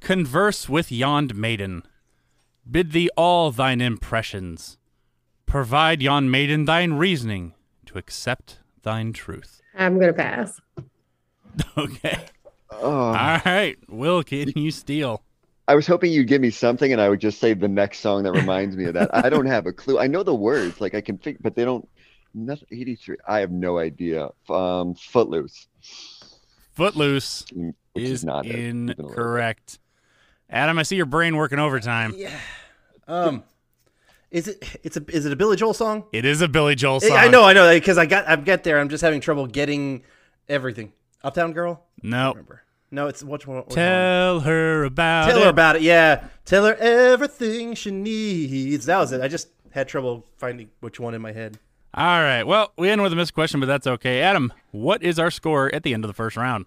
Converse 0.00 0.68
with 0.68 0.92
yond 0.92 1.34
maiden. 1.34 1.82
Bid 2.70 2.92
thee 2.92 3.10
all 3.16 3.50
thine 3.50 3.80
impressions. 3.80 4.78
Provide 5.46 6.02
yon 6.02 6.30
maiden 6.30 6.64
thine 6.64 6.94
reasoning 6.94 7.54
to 7.86 7.98
accept 7.98 8.58
thine 8.82 9.12
truth. 9.12 9.60
I'm 9.74 9.94
going 9.98 10.08
to 10.08 10.12
pass. 10.14 10.60
Okay. 11.78 12.18
Oh, 12.70 12.90
All 12.90 13.40
right, 13.46 13.76
Will, 13.88 14.24
can 14.24 14.50
you 14.56 14.72
steal? 14.72 15.22
I 15.66 15.74
was 15.74 15.86
hoping 15.86 16.12
you'd 16.12 16.28
give 16.28 16.42
me 16.42 16.50
something, 16.50 16.92
and 16.92 17.00
I 17.00 17.08
would 17.08 17.20
just 17.20 17.40
say 17.40 17.54
the 17.54 17.68
next 17.68 18.00
song 18.00 18.24
that 18.24 18.32
reminds 18.34 18.76
me 18.76 18.84
of 18.84 18.94
that. 18.94 19.14
I 19.14 19.30
don't 19.30 19.46
have 19.46 19.66
a 19.66 19.72
clue. 19.72 19.98
I 19.98 20.06
know 20.06 20.22
the 20.22 20.34
words, 20.34 20.80
like 20.80 20.94
I 20.94 21.00
can 21.00 21.18
figure, 21.18 21.40
but 21.42 21.54
they 21.54 21.64
don't. 21.64 21.88
Nothing. 22.34 22.68
Eighty-three. 22.72 23.16
I 23.26 23.40
have 23.40 23.52
no 23.52 23.78
idea. 23.78 24.30
Um, 24.48 24.94
Footloose, 24.94 25.68
Footloose 26.72 27.44
mm, 27.54 27.72
which 27.92 28.04
is, 28.04 28.10
is, 28.10 28.24
not 28.24 28.44
it, 28.44 28.56
even 28.56 28.84
a 28.84 28.86
little 28.88 29.04
bit. 29.04 29.10
incorrect. 29.10 29.78
Adam, 30.50 30.78
I 30.78 30.82
see 30.82 30.96
your 30.96 31.06
brain 31.06 31.36
working 31.36 31.58
overtime. 31.60 32.12
Yeah. 32.16 32.36
Um, 33.06 33.44
is 34.32 34.48
it 34.48 34.80
it's 34.82 34.96
a 34.96 35.04
is 35.08 35.26
it 35.26 35.32
a 35.32 35.36
Billy 35.36 35.56
Joel 35.56 35.74
song? 35.74 36.06
It 36.12 36.24
is 36.24 36.40
a 36.40 36.48
Billy 36.48 36.74
Joel 36.74 37.00
song. 37.00 37.16
I 37.16 37.28
know, 37.28 37.44
I 37.44 37.52
know, 37.52 37.72
because 37.72 37.98
I 37.98 38.06
got 38.06 38.26
I 38.26 38.34
get 38.34 38.64
there. 38.64 38.80
I'm 38.80 38.88
just 38.88 39.02
having 39.02 39.20
trouble 39.20 39.46
getting 39.46 40.02
everything. 40.48 40.92
Uptown 41.22 41.52
Girl. 41.52 41.84
No. 42.02 42.30
Remember? 42.30 42.63
No, 42.94 43.08
it's 43.08 43.24
which 43.24 43.46
one? 43.46 43.64
Tell 43.66 44.40
her 44.40 44.84
about 44.84 45.26
Tell 45.28 45.38
it. 45.38 45.42
her 45.42 45.48
about 45.48 45.76
it. 45.76 45.82
Yeah, 45.82 46.28
tell 46.44 46.64
her 46.64 46.74
everything 46.76 47.74
she 47.74 47.90
needs. 47.90 48.86
That 48.86 48.98
was 48.98 49.10
it. 49.10 49.20
I 49.20 49.26
just 49.26 49.48
had 49.72 49.88
trouble 49.88 50.24
finding 50.36 50.70
which 50.80 51.00
one 51.00 51.12
in 51.12 51.20
my 51.20 51.32
head. 51.32 51.58
All 51.92 52.20
right. 52.20 52.44
Well, 52.44 52.72
we 52.78 52.88
end 52.88 53.02
with 53.02 53.12
a 53.12 53.16
missed 53.16 53.34
question, 53.34 53.58
but 53.60 53.66
that's 53.66 53.86
okay. 53.86 54.20
Adam, 54.22 54.52
what 54.70 55.02
is 55.02 55.18
our 55.18 55.30
score 55.30 55.74
at 55.74 55.82
the 55.82 55.92
end 55.92 56.04
of 56.04 56.08
the 56.08 56.14
first 56.14 56.36
round? 56.36 56.66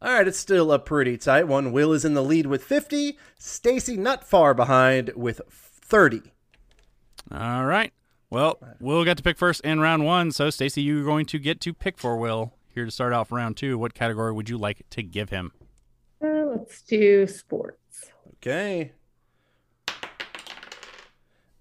All 0.00 0.12
right, 0.12 0.28
it's 0.28 0.38
still 0.38 0.70
a 0.72 0.78
pretty 0.78 1.16
tight 1.16 1.48
one. 1.48 1.72
Will 1.72 1.92
is 1.92 2.04
in 2.04 2.14
the 2.14 2.22
lead 2.22 2.46
with 2.46 2.62
50. 2.62 3.18
Stacy 3.38 3.96
not 3.96 4.22
far 4.24 4.54
behind 4.54 5.10
with 5.16 5.40
30. 5.48 6.22
All 7.32 7.64
right. 7.64 7.92
Well, 8.30 8.58
Will 8.80 9.04
got 9.04 9.16
to 9.16 9.22
pick 9.22 9.38
first 9.38 9.60
in 9.62 9.80
round 9.80 10.04
one, 10.04 10.30
so 10.32 10.50
Stacy, 10.50 10.82
you're 10.82 11.04
going 11.04 11.26
to 11.26 11.38
get 11.38 11.60
to 11.62 11.72
pick 11.72 11.96
for 11.98 12.16
Will 12.16 12.52
here 12.76 12.84
to 12.84 12.90
start 12.90 13.14
off 13.14 13.32
round 13.32 13.56
two. 13.56 13.78
What 13.78 13.94
category 13.94 14.32
would 14.32 14.50
you 14.50 14.58
like 14.58 14.82
to 14.90 15.02
give 15.02 15.30
him? 15.30 15.52
Uh, 16.22 16.44
let's 16.44 16.82
do 16.82 17.26
sports. 17.26 18.10
Okay. 18.34 18.92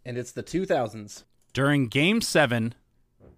And 0.03 0.17
it's 0.17 0.33
the 0.33 0.43
2000s. 0.43 1.23
During 1.53 1.87
Game 1.87 2.19
7, 2.19 2.75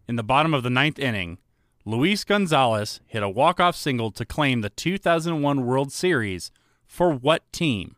in 0.07 0.15
the 0.15 0.24
bottom 0.24 0.55
of 0.55 0.63
the 0.63 0.72
ninth 0.72 0.98
inning, 0.98 1.38
Luis 1.86 2.24
Gonzalez 2.24 3.00
hit 3.05 3.22
a 3.22 3.29
walk-off 3.29 3.75
single 3.75 4.10
to 4.12 4.25
claim 4.25 4.62
the 4.62 4.72
2001 4.72 5.63
World 5.63 5.91
Series 5.91 6.50
for 6.88 7.13
what 7.13 7.50
team? 7.53 7.96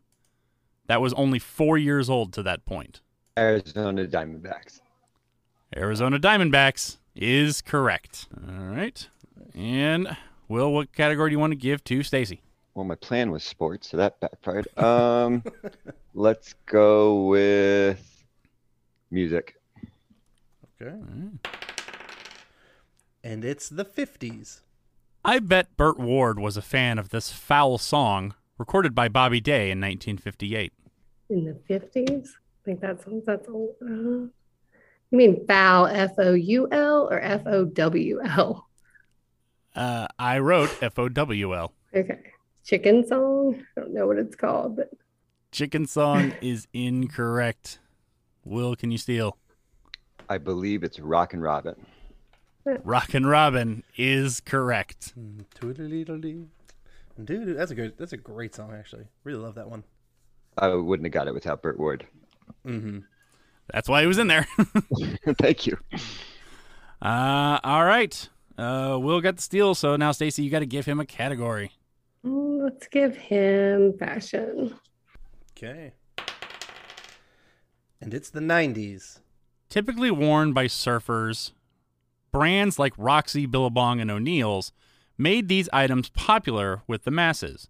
That 0.88 1.00
was 1.00 1.14
only 1.14 1.40
four 1.40 1.78
years 1.78 2.10
old 2.10 2.34
to 2.34 2.44
that 2.44 2.66
point. 2.66 3.00
Arizona 3.38 4.06
Diamondbacks. 4.06 4.82
Arizona 5.74 6.20
Diamondbacks 6.20 6.98
is 7.16 7.62
correct. 7.62 8.28
All 8.46 8.66
right. 8.66 9.08
And, 10.08 10.18
Will, 10.48 10.72
what 10.72 10.94
category 10.94 11.30
do 11.30 11.34
you 11.34 11.40
want 11.40 11.52
to 11.52 11.58
give 11.58 11.84
to 11.86 12.04
Stacy? 12.04 12.42
Well, 12.74 12.86
my 12.86 12.96
plan 12.96 13.32
was 13.32 13.44
sports, 13.44 13.90
so 13.90 13.98
that 13.98 14.20
backfired. 14.20 14.68
Um, 14.78 15.44
let's 16.14 16.56
go 16.66 17.26
with 17.26 18.24
music. 19.12 19.56
Okay. 20.82 20.96
And 23.24 23.44
it's 23.44 23.68
the 23.68 23.84
50s. 23.84 24.62
I 25.26 25.40
bet 25.40 25.76
Burt 25.76 26.00
Ward 26.00 26.40
was 26.40 26.56
a 26.56 26.62
fan 26.62 26.98
of 26.98 27.10
this 27.10 27.32
foul 27.32 27.78
song 27.78 28.34
recorded 28.58 28.96
by 28.96 29.10
Bobby 29.10 29.42
Day 29.42 29.72
in 29.72 29.82
1958. 29.82 30.72
In 31.30 31.44
the 31.44 31.60
50s? 31.70 32.28
I 32.28 32.66
think 32.66 32.80
that's, 32.80 33.04
that's, 33.26 33.48
uh, 33.50 33.54
you 33.82 34.32
mean 35.12 35.46
foul, 35.46 35.88
F 35.88 36.12
O 36.18 36.34
U 36.34 36.70
L 36.72 37.10
or 37.12 37.20
F 37.20 37.42
O 37.46 37.66
W 37.66 38.22
L? 38.24 38.69
Uh, 39.76 40.08
I 40.18 40.40
wrote 40.40 40.82
F 40.82 40.98
O 41.00 41.10
W 41.10 41.56
L. 41.56 41.74
Okay. 41.96 42.20
Chicken 42.66 43.06
song. 43.06 43.64
I 43.78 43.82
don't 43.82 43.94
know 43.94 44.08
what 44.08 44.18
it's 44.18 44.36
called, 44.36 44.76
but 44.76 44.92
Chicken 45.52 45.86
song 45.88 46.34
is 46.42 46.68
incorrect. 46.74 47.80
Will, 48.46 48.76
can 48.76 48.92
you 48.92 48.98
steal? 48.98 49.38
I 50.30 50.38
believe 50.38 50.84
it's 50.84 51.00
Rockin' 51.00 51.42
Robin. 51.42 51.76
Rockin' 52.84 53.26
Robin 53.26 53.84
is 53.98 54.42
correct. 54.42 55.14
Toodle-dee-dle-dee. 55.56 56.46
Dude, 57.24 57.58
that's 57.58 57.72
a 57.72 57.76
good. 57.76 57.98
That's 57.98 58.14
a 58.14 58.18
great 58.18 58.54
song, 58.54 58.74
actually. 58.78 59.06
Really 59.24 59.40
love 59.40 59.56
that 59.56 59.70
one. 59.70 59.84
I 60.58 60.68
wouldn't 60.74 61.06
have 61.06 61.14
got 61.14 61.28
it 61.28 61.34
without 61.34 61.62
Burt 61.62 61.80
Ward. 61.80 62.06
Mm-hmm. 62.66 63.00
That's 63.74 63.90
why 63.90 64.02
he 64.02 64.08
was 64.08 64.18
in 64.20 64.28
there. 64.28 64.48
Thank 65.40 65.68
you. 65.68 65.78
uh, 67.02 67.60
all 67.64 67.86
right. 67.86 68.30
Uh, 68.60 68.98
Will 69.00 69.22
got 69.22 69.38
the 69.38 69.42
steal, 69.42 69.74
so 69.74 69.96
now 69.96 70.12
Stacy, 70.12 70.44
you 70.44 70.50
got 70.50 70.60
to 70.60 70.66
give 70.66 70.86
him 70.86 71.00
a 71.00 71.06
category. 71.06 71.72
let's 72.24 72.88
give 72.88 73.16
him 73.16 73.98
fashion. 73.98 74.76
Okay. 75.58 75.94
And 78.02 78.14
it's 78.14 78.30
the 78.30 78.42
'90s. 78.42 79.20
Typically 79.70 80.12
worn 80.12 80.52
by 80.52 80.66
surfers, 80.66 81.52
brands 82.32 82.78
like 82.78 82.94
Roxy, 82.98 83.46
Billabong, 83.46 84.02
and 84.02 84.12
O'Neill's 84.12 84.74
made 85.18 85.48
these 85.48 85.70
items 85.72 86.10
popular 86.10 86.82
with 86.88 87.04
the 87.04 87.12
masses. 87.12 87.70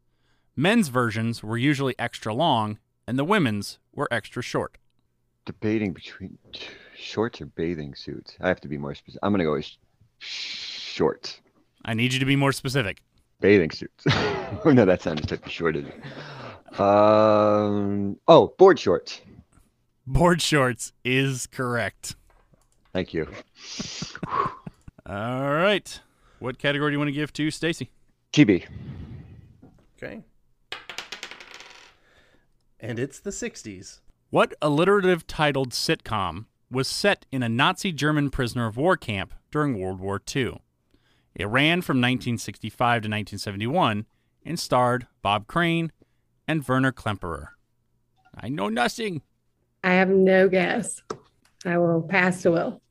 Men's 0.56 0.88
versions 0.88 1.44
were 1.44 1.58
usually 1.58 1.96
extra 2.00 2.34
long, 2.34 2.80
and 3.08 3.18
the 3.18 3.24
women's 3.24 3.80
were 3.94 4.08
extra 4.12 4.42
short. 4.42 4.78
Debating 5.46 5.94
between 5.94 6.38
shorts 6.96 7.42
or 7.42 7.46
bathing 7.48 7.96
suits. 7.96 8.36
I 8.40 8.48
have 8.48 8.62
to 8.62 8.68
be 8.68 8.78
more 8.78 8.96
specific. 8.96 9.20
I'm 9.24 9.34
gonna 9.34 9.44
go 9.44 9.54
with 9.54 9.66
sh- 9.66 9.78
shorts. 11.00 11.40
I 11.86 11.94
need 11.94 12.12
you 12.12 12.20
to 12.20 12.26
be 12.26 12.36
more 12.36 12.52
specific. 12.52 13.02
Bathing 13.40 13.72
suits. 13.72 14.04
oh 14.10 14.62
no, 14.74 14.84
that 14.84 15.02
sounded 15.02 15.30
too 15.30 15.40
short. 15.50 15.76
Didn't 15.76 15.94
it? 15.94 16.80
Um. 16.80 18.18
Oh, 18.28 18.54
board 18.58 18.78
shorts. 18.78 19.22
Board 20.06 20.42
shorts 20.42 20.92
is 21.06 21.48
correct. 21.48 22.16
Thank 22.92 23.14
you. 23.14 23.28
All 25.06 25.54
right. 25.54 26.02
What 26.40 26.60
category 26.60 26.92
do 26.92 26.94
you 26.96 27.00
want 27.00 27.08
to 27.08 27.14
give 27.14 27.32
to 27.34 27.50
Stacy? 27.50 27.92
TB. 28.34 28.66
Okay. 29.98 30.22
And 32.82 33.00
it's 33.00 33.20
the 33.20 33.30
'60s. 33.30 34.02
What 34.32 34.54
alliterative 34.62 35.26
titled 35.28 35.72
sitcom 35.72 36.46
was 36.70 36.90
set 36.90 37.26
in 37.32 37.42
a 37.42 37.50
Nazi 37.50 37.94
German 37.94 38.30
prisoner 38.30 38.68
of 38.68 38.76
war 38.76 38.98
camp 38.98 39.34
during 39.50 39.80
World 39.80 40.02
War 40.02 40.22
II? 40.36 40.60
It 41.40 41.48
ran 41.48 41.82
from 41.82 42.00
1965 42.00 42.76
to 42.78 43.08
1971 43.08 44.06
and 44.44 44.60
starred 44.60 45.08
Bob 45.22 45.48
Crane 45.48 45.94
and 46.46 46.68
Werner 46.68 46.92
Klemperer. 46.92 47.52
I 48.36 48.50
know 48.50 48.68
nothing. 48.68 49.22
I 49.82 49.94
have 49.94 50.10
no 50.10 50.50
guess. 50.50 51.02
I 51.66 51.78
will 51.78 52.02
pass 52.02 52.42
to 52.42 52.52
Will. 52.52 52.82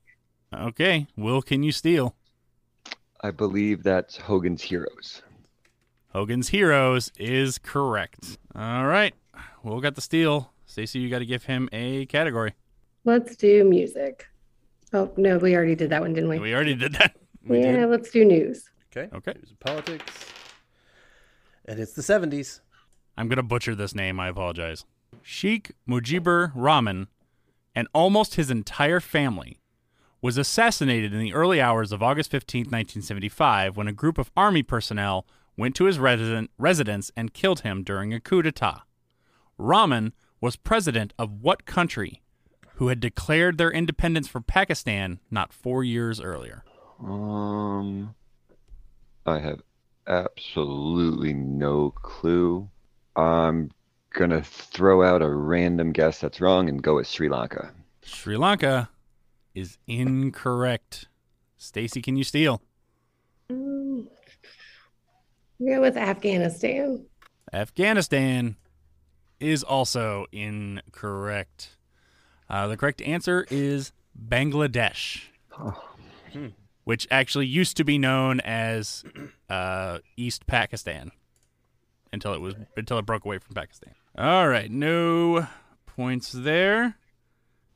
Okay, 0.51 1.05
Will, 1.15 1.43
can 1.43 1.61
you 1.61 1.71
steal? 1.71 2.15
I 3.21 3.29
believe 3.29 3.83
that's 3.83 4.17
Hogan's 4.17 4.63
Heroes. 4.63 5.21
Hogan's 6.07 6.49
Heroes 6.49 7.11
is 7.19 7.59
correct. 7.59 8.39
All 8.55 8.87
right, 8.87 9.13
Will 9.61 9.79
got 9.79 9.93
the 9.93 10.01
steal. 10.01 10.53
Stacy, 10.65 10.97
you 10.97 11.11
got 11.11 11.19
to 11.19 11.25
give 11.25 11.43
him 11.43 11.69
a 11.71 12.07
category. 12.07 12.55
Let's 13.05 13.35
do 13.35 13.63
music. 13.63 14.25
Oh 14.91 15.11
no, 15.17 15.37
we 15.37 15.55
already 15.55 15.75
did 15.75 15.91
that 15.91 16.01
one, 16.01 16.13
didn't 16.13 16.31
we? 16.31 16.39
We 16.39 16.55
already 16.55 16.73
did 16.73 16.93
that. 16.93 17.15
We 17.45 17.59
yeah, 17.61 17.77
did. 17.77 17.89
let's 17.89 18.11
do 18.11 18.25
news. 18.25 18.69
Okay. 18.95 19.13
Okay. 19.15 19.33
News 19.33 19.49
and 19.49 19.59
politics. 19.59 20.25
And 21.65 21.79
it's 21.79 21.93
the 21.93 22.01
'70s. 22.01 22.61
I'm 23.17 23.27
going 23.27 23.37
to 23.37 23.43
butcher 23.43 23.75
this 23.75 23.93
name. 23.93 24.19
I 24.19 24.29
apologize. 24.29 24.85
Sheikh 25.21 25.71
Mujibur 25.87 26.51
Rahman 26.55 27.07
and 27.75 27.87
almost 27.93 28.35
his 28.35 28.49
entire 28.49 28.99
family 28.99 29.57
was 30.21 30.37
assassinated 30.37 31.13
in 31.13 31.19
the 31.19 31.33
early 31.33 31.61
hours 31.61 31.91
of 31.91 32.03
August 32.03 32.31
15, 32.31 32.61
1975, 32.61 33.77
when 33.77 33.87
a 33.87 33.93
group 33.93 34.17
of 34.17 34.31
army 34.35 34.63
personnel 34.63 35.25
went 35.57 35.75
to 35.75 35.85
his 35.85 35.99
resident, 35.99 36.49
residence 36.57 37.11
and 37.15 37.33
killed 37.33 37.61
him 37.61 37.83
during 37.83 38.13
a 38.13 38.19
coup 38.19 38.41
d'etat. 38.41 38.83
Rahman 39.57 40.13
was 40.41 40.55
president 40.55 41.13
of 41.17 41.41
what 41.41 41.65
country 41.65 42.21
who 42.75 42.87
had 42.87 42.99
declared 42.99 43.57
their 43.57 43.71
independence 43.71 44.27
from 44.27 44.43
Pakistan 44.43 45.19
not 45.29 45.51
four 45.51 45.83
years 45.83 46.21
earlier? 46.21 46.63
Um, 47.03 48.13
I 49.25 49.39
have 49.39 49.61
absolutely 50.07 51.33
no 51.33 51.91
clue. 51.91 52.69
I'm 53.15 53.71
gonna 54.11 54.41
throw 54.41 55.03
out 55.03 55.21
a 55.21 55.29
random 55.29 55.91
guess 55.91 56.19
that's 56.19 56.41
wrong 56.41 56.67
and 56.67 56.81
go 56.81 56.95
with 56.95 57.07
Sri 57.07 57.29
Lanka. 57.29 57.71
Sri 58.01 58.37
Lanka 58.37 58.89
is 59.53 59.77
incorrect. 59.87 61.07
Stacy, 61.57 62.01
can 62.01 62.15
you 62.15 62.23
steal? 62.23 62.61
Um, 63.49 64.07
we'll 65.59 65.75
go 65.75 65.81
with 65.81 65.97
Afghanistan. 65.97 67.05
Afghanistan 67.53 68.55
is 69.39 69.63
also 69.63 70.25
incorrect. 70.31 71.77
Uh, 72.49 72.67
the 72.67 72.77
correct 72.77 73.01
answer 73.01 73.45
is 73.49 73.91
Bangladesh, 74.17 75.23
which 76.89 77.07
actually 77.11 77.45
used 77.45 77.77
to 77.77 77.83
be 77.83 77.99
known 77.99 78.39
as 78.39 79.03
uh, 79.49 79.99
East 80.17 80.47
Pakistan 80.47 81.11
until 82.11 82.33
it 82.33 82.41
was 82.41 82.55
until 82.75 82.97
it 82.97 83.05
broke 83.05 83.25
away 83.25 83.37
from 83.37 83.53
Pakistan. 83.53 83.93
All 84.17 84.47
right, 84.47 84.71
no 84.71 85.47
points 85.85 86.31
there. 86.31 86.95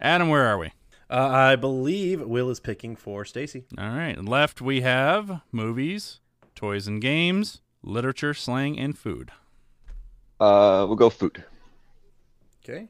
Adam, 0.01 0.29
where 0.29 0.47
are 0.47 0.57
we? 0.57 0.71
Uh, 1.11 1.27
I 1.27 1.55
believe 1.55 2.21
Will 2.21 2.49
is 2.49 2.59
picking 2.59 2.95
for 2.95 3.23
Stacy. 3.23 3.65
All 3.77 3.89
right, 3.89 4.17
left 4.17 4.61
we 4.61 4.81
have 4.81 5.41
movies, 5.51 6.19
toys 6.55 6.87
and 6.87 6.99
games, 6.99 7.61
literature, 7.83 8.33
slang, 8.33 8.79
and 8.79 8.97
food. 8.97 9.29
Uh, 10.39 10.85
we'll 10.87 10.95
go 10.95 11.11
food. 11.11 11.43
Okay. 12.65 12.87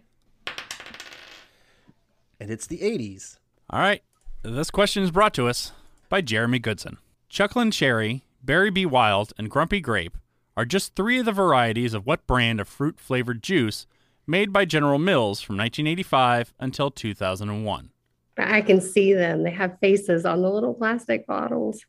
And 2.40 2.50
it's 2.50 2.66
the 2.66 2.78
'80s. 2.78 3.40
All 3.70 3.82
right. 3.82 4.02
This 4.42 4.72
question 4.72 5.04
is 5.04 5.12
brought 5.12 5.34
to 5.34 5.50
us 5.50 5.74
by 6.14 6.22
Jeremy 6.22 6.60
Goodson. 6.60 7.00
Chucklin 7.28 7.74
Cherry, 7.74 8.24
Berry 8.44 8.70
B. 8.70 8.86
Wild, 8.86 9.34
and 9.36 9.50
Grumpy 9.50 9.82
Grape 9.82 10.16
are 10.56 10.64
just 10.64 10.96
three 10.96 11.18
of 11.18 11.26
the 11.26 11.32
varieties 11.32 11.96
of 11.96 12.06
what 12.06 12.28
brand 12.28 12.62
of 12.62 12.68
fruit 12.68 13.00
flavored 13.00 13.42
juice 13.42 13.88
made 14.28 14.54
by 14.54 14.64
General 14.64 15.00
Mills 15.00 15.42
from 15.42 15.58
1985 15.58 16.54
until 16.60 16.92
2001. 16.92 17.90
I 18.38 18.62
can 18.62 18.80
see 18.80 19.16
them. 19.16 19.42
They 19.42 19.50
have 19.50 19.80
faces 19.80 20.24
on 20.24 20.44
the 20.44 20.52
little 20.52 20.76
plastic 20.76 21.26
bottles. 21.26 21.84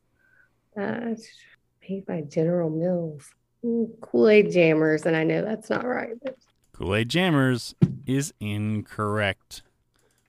Uh, 0.74 1.16
made 1.86 2.06
by 2.06 2.22
General 2.22 2.70
Mills. 2.70 3.28
Kool 4.00 4.30
Aid 4.30 4.50
Jammers, 4.50 5.04
and 5.04 5.14
I 5.14 5.24
know 5.24 5.42
that's 5.42 5.68
not 5.68 5.86
right. 5.86 6.14
But 6.22 6.38
Kool 6.72 6.94
Aid 6.94 7.10
Jammers 7.10 7.74
is 8.06 8.32
incorrect. 8.40 9.62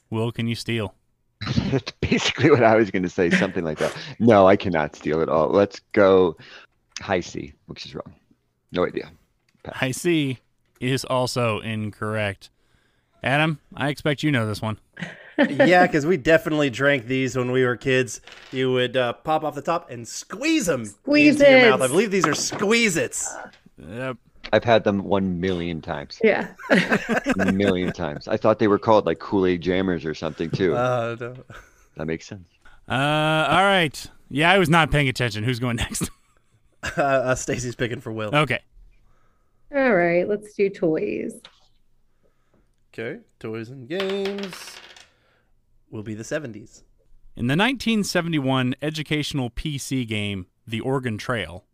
Will, 0.09 0.33
can 0.33 0.49
you 0.49 0.55
steal? 0.55 0.95
That's 1.71 1.91
basically 2.01 2.51
what 2.51 2.63
I 2.63 2.75
was 2.75 2.91
gonna 2.91 3.09
say, 3.09 3.29
something 3.29 3.63
like 3.63 3.77
that. 3.79 3.95
No, 4.19 4.47
I 4.47 4.55
cannot 4.55 4.95
steal 4.95 5.21
it 5.21 5.29
all. 5.29 5.49
Let's 5.49 5.79
go 5.93 6.37
Hi-C, 7.01 7.53
which 7.67 7.85
is 7.85 7.95
wrong. 7.95 8.13
No 8.71 8.85
idea. 8.85 9.11
I 9.79 9.91
C 9.91 10.39
is 10.79 11.05
also 11.05 11.59
incorrect. 11.59 12.49
Adam, 13.23 13.59
I 13.75 13.89
expect 13.89 14.21
you 14.21 14.31
know 14.31 14.45
this 14.47 14.61
one. 14.61 14.77
yeah, 15.49 15.87
because 15.87 16.05
we 16.05 16.17
definitely 16.17 16.69
drank 16.69 17.07
these 17.07 17.35
when 17.35 17.51
we 17.51 17.65
were 17.65 17.75
kids. 17.75 18.21
You 18.51 18.71
would 18.71 18.95
uh, 18.95 19.13
pop 19.13 19.43
off 19.43 19.55
the 19.55 19.61
top 19.61 19.89
and 19.89 20.07
squeeze 20.07 20.67
them 20.67 20.85
Squeeze 20.85 21.39
into 21.39 21.49
your 21.49 21.71
mouth. 21.71 21.81
I 21.81 21.87
believe 21.87 22.11
these 22.11 22.27
are 22.27 22.31
Squeezits. 22.31 23.27
Yep. 23.77 24.17
I've 24.53 24.63
had 24.63 24.83
them 24.83 25.03
one 25.03 25.39
million 25.39 25.81
times. 25.81 26.19
yeah, 26.23 26.53
A 26.69 27.51
million 27.51 27.91
times. 27.93 28.27
I 28.27 28.37
thought 28.37 28.59
they 28.59 28.67
were 28.67 28.79
called 28.79 29.05
like 29.05 29.19
Kool 29.19 29.45
Aid 29.45 29.61
Jammers 29.61 30.05
or 30.05 30.13
something 30.13 30.49
too. 30.49 30.75
Uh, 30.75 31.15
no. 31.19 31.35
that 31.97 32.05
makes 32.05 32.25
sense. 32.27 32.47
Uh, 32.87 32.93
all 33.49 33.63
right. 33.63 34.05
Yeah, 34.29 34.51
I 34.51 34.57
was 34.57 34.69
not 34.69 34.91
paying 34.91 35.09
attention. 35.09 35.43
Who's 35.43 35.59
going 35.59 35.77
next? 35.77 36.09
uh, 36.97 37.01
uh, 37.01 37.35
Stacy's 37.35 37.75
picking 37.75 37.99
for 37.99 38.11
Will. 38.11 38.33
okay. 38.35 38.59
all 39.75 39.93
right. 39.95 40.27
Let's 40.27 40.53
do 40.53 40.69
toys. 40.69 41.41
Okay, 42.93 43.19
toys 43.39 43.69
and 43.69 43.89
games 43.89 44.75
will 45.89 46.03
be 46.03 46.13
the 46.13 46.23
'70s. 46.23 46.83
In 47.37 47.47
the 47.47 47.51
1971 47.57 48.75
educational 48.81 49.49
PC 49.49 50.07
game 50.07 50.45
The 50.65 50.79
Oregon 50.79 51.17
Trail, 51.17 51.65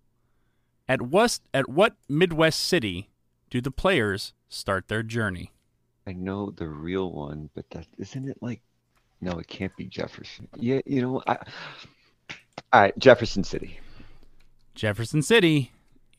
at 0.91 1.01
West 1.01 1.41
at 1.53 1.69
what 1.69 1.95
Midwest 2.09 2.59
city 2.59 3.09
do 3.49 3.61
the 3.61 3.71
players 3.71 4.33
start 4.49 4.89
their 4.89 5.03
journey? 5.03 5.53
I 6.05 6.11
know 6.11 6.51
the 6.51 6.67
real 6.67 7.13
one, 7.13 7.49
but 7.55 7.69
that 7.69 7.87
isn't 7.97 8.27
it 8.27 8.37
like 8.41 8.61
no, 9.21 9.39
it 9.39 9.47
can't 9.47 9.73
be 9.77 9.85
Jefferson. 9.85 10.49
Yeah, 10.57 10.81
you 10.85 11.01
know, 11.01 11.23
I, 11.27 11.37
all 12.73 12.81
right, 12.81 12.99
Jefferson 12.99 13.45
City. 13.45 13.79
Jefferson 14.75 15.21
City 15.21 15.71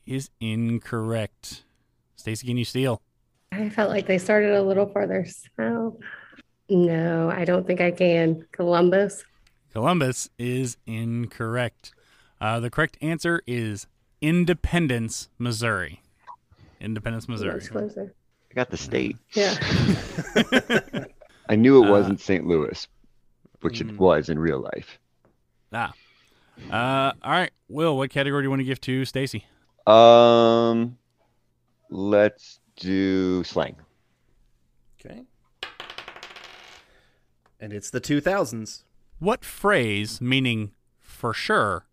is 0.07 0.31
incorrect. 0.39 1.65
Stacy, 2.15 2.47
can 2.47 2.57
you 2.57 2.65
steal? 2.65 2.99
I 3.51 3.69
felt 3.69 3.91
like 3.91 4.07
they 4.07 4.17
started 4.17 4.55
a 4.55 4.63
little 4.63 4.87
farther 4.87 5.27
south. 5.55 5.97
No, 6.67 7.29
I 7.29 7.45
don't 7.45 7.67
think 7.67 7.79
I 7.79 7.91
can. 7.91 8.47
Columbus. 8.51 9.23
Columbus 9.71 10.29
is 10.39 10.77
incorrect. 10.87 11.93
Uh, 12.41 12.59
the 12.59 12.71
correct 12.71 12.97
answer 13.01 13.43
is 13.45 13.85
Independence, 14.23 15.27
Missouri. 15.37 16.01
Independence, 16.79 17.27
Missouri. 17.27 17.55
Much 17.55 17.69
closer. 17.69 18.15
I 18.49 18.53
got 18.53 18.69
the 18.69 18.77
state. 18.77 19.17
Yeah. 19.33 19.57
I 21.49 21.57
knew 21.57 21.83
it 21.83 21.89
Uh, 21.89 21.91
wasn't 21.91 22.21
St. 22.21 22.47
Louis, 22.47 22.87
which 23.59 23.81
mm. 23.81 23.89
it 23.89 23.99
was 23.99 24.29
in 24.29 24.39
real 24.39 24.61
life. 24.61 24.97
Ah. 25.73 25.91
Uh, 26.71 27.11
all 27.21 27.31
right, 27.31 27.51
Will. 27.67 27.97
What 27.97 28.11
category 28.11 28.43
do 28.43 28.45
you 28.45 28.49
want 28.49 28.61
to 28.61 28.63
give 28.63 28.79
to 28.81 29.03
Stacy? 29.03 29.45
Um, 29.85 30.97
let's 31.89 32.61
do 32.77 33.43
slang. 33.43 33.75
Okay. 35.05 35.23
And 37.59 37.73
it's 37.73 37.89
the 37.89 37.99
2000s. 37.99 38.83
What 39.19 39.43
phrase, 39.43 40.21
meaning 40.21 40.71
for 41.01 41.33
sure, 41.33 41.87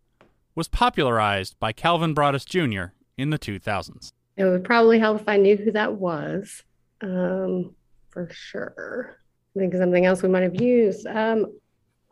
was 0.55 0.67
popularized 0.67 1.59
by 1.59 1.71
Calvin 1.71 2.13
Broadus 2.13 2.45
Jr. 2.45 2.85
in 3.17 3.29
the 3.29 3.39
2000s? 3.39 4.11
It 4.37 4.45
would 4.45 4.63
probably 4.63 4.99
help 4.99 5.21
if 5.21 5.27
I 5.27 5.37
knew 5.37 5.55
who 5.57 5.71
that 5.71 5.93
was. 5.93 6.63
Um, 7.01 7.75
for 8.09 8.29
sure. 8.31 9.17
I 9.55 9.59
think 9.59 9.73
something 9.73 10.05
else 10.05 10.23
we 10.23 10.29
might 10.29 10.43
have 10.43 10.59
used. 10.61 11.05
Um, 11.07 11.45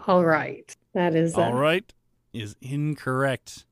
all 0.07 0.25
right. 0.25 0.75
That 0.93 1.15
is 1.15 1.37
uh, 1.37 1.41
All 1.41 1.53
right, 1.53 1.91
is 2.33 2.55
incorrect. 2.61 3.65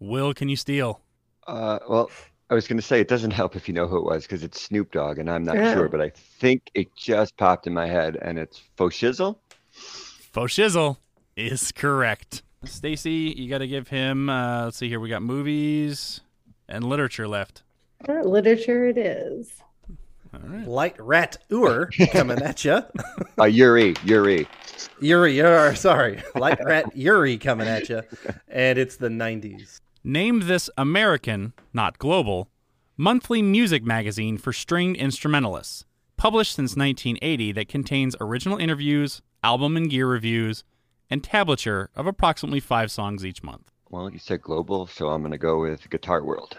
Will, 0.00 0.32
can 0.34 0.48
you 0.48 0.56
steal? 0.56 1.00
Uh, 1.46 1.78
well, 1.88 2.10
I 2.50 2.54
was 2.54 2.66
going 2.66 2.78
to 2.78 2.82
say 2.82 3.00
it 3.00 3.08
doesn't 3.08 3.30
help 3.32 3.56
if 3.56 3.68
you 3.68 3.74
know 3.74 3.86
who 3.86 3.98
it 3.98 4.04
was 4.04 4.22
because 4.22 4.42
it's 4.42 4.60
Snoop 4.60 4.92
Dogg, 4.92 5.18
and 5.18 5.30
I'm 5.30 5.44
not 5.44 5.56
Yeah. 5.56 5.74
sure, 5.74 5.88
but 5.88 6.00
I 6.00 6.10
think 6.10 6.70
it 6.74 6.88
just 6.96 7.36
popped 7.36 7.66
in 7.66 7.74
my 7.74 7.86
head, 7.86 8.16
and 8.22 8.38
it's 8.38 8.62
Fo' 8.76 8.88
Shizzle. 8.88 9.36
Fo' 9.70 10.46
shizzle 10.46 10.96
is 11.36 11.72
correct. 11.72 12.42
Stacy, 12.68 13.34
you 13.36 13.48
got 13.48 13.58
to 13.58 13.66
give 13.66 13.88
him. 13.88 14.28
Uh, 14.28 14.64
let's 14.64 14.76
see 14.76 14.88
here. 14.88 15.00
We 15.00 15.08
got 15.08 15.22
movies 15.22 16.20
and 16.68 16.84
literature 16.84 17.28
left. 17.28 17.62
uh, 18.08 18.22
literature. 18.22 18.86
It 18.88 18.98
is. 18.98 19.52
All 20.34 20.40
right. 20.48 20.66
Light 20.66 20.96
Rat 21.00 21.38
Ur 21.52 21.90
coming 22.12 22.42
at 22.42 22.64
you. 22.64 22.80
Uh, 23.38 23.44
Yuri, 23.44 23.94
Yuri. 24.04 24.48
Yuri, 24.98 25.36
Yuri, 25.36 25.76
sorry. 25.76 26.22
Light 26.34 26.58
Rat 26.64 26.96
Yuri 26.96 27.36
coming 27.36 27.68
at 27.68 27.90
you. 27.90 28.00
And 28.48 28.78
it's 28.78 28.96
the 28.96 29.08
90s. 29.10 29.80
Name 30.02 30.40
this 30.40 30.70
American, 30.78 31.52
not 31.74 31.98
global, 31.98 32.48
monthly 32.96 33.42
music 33.42 33.84
magazine 33.84 34.38
for 34.38 34.54
stringed 34.54 34.96
instrumentalists, 34.96 35.84
published 36.16 36.54
since 36.54 36.76
1980 36.76 37.52
that 37.52 37.68
contains 37.68 38.16
original 38.22 38.56
interviews, 38.56 39.20
album 39.44 39.76
and 39.76 39.90
gear 39.90 40.06
reviews, 40.08 40.64
and 41.10 41.22
tablature 41.22 41.88
of 41.94 42.06
approximately 42.06 42.60
five 42.60 42.90
songs 42.90 43.24
each 43.24 43.42
month. 43.42 43.70
Well, 43.90 44.10
you 44.10 44.18
said 44.18 44.42
global, 44.42 44.86
so 44.86 45.08
I'm 45.08 45.22
going 45.22 45.32
to 45.32 45.38
go 45.38 45.60
with 45.60 45.88
Guitar 45.90 46.22
World. 46.24 46.56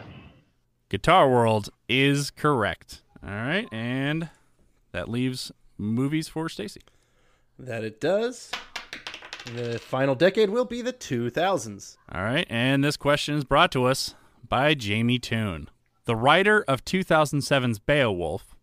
Guitar 0.89 1.29
World 1.29 1.69
is 1.89 2.31
correct. 2.31 3.01
All 3.21 3.29
right, 3.29 3.67
and 3.71 4.29
that 4.93 5.09
leaves 5.09 5.51
movies 5.77 6.27
for 6.29 6.47
Stacy. 6.47 6.81
That 7.59 7.83
it 7.83 7.99
does. 7.99 8.51
The 9.55 9.79
final 9.79 10.15
decade 10.15 10.49
will 10.49 10.65
be 10.65 10.81
the 10.81 10.93
2000s. 10.93 11.97
All 12.11 12.23
right, 12.23 12.47
and 12.49 12.83
this 12.83 12.97
question 12.97 13.35
is 13.35 13.43
brought 13.43 13.71
to 13.73 13.85
us 13.85 14.15
by 14.47 14.73
Jamie 14.73 15.19
Toon, 15.19 15.69
the 16.05 16.15
writer 16.15 16.63
of 16.67 16.85
2007's 16.85 17.79
Beowulf, 17.79 18.55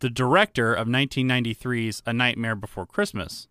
the 0.00 0.10
director 0.10 0.72
of 0.72 0.86
1993's 0.86 2.02
A 2.06 2.12
Nightmare 2.12 2.56
Before 2.56 2.86
Christmas, 2.86 3.48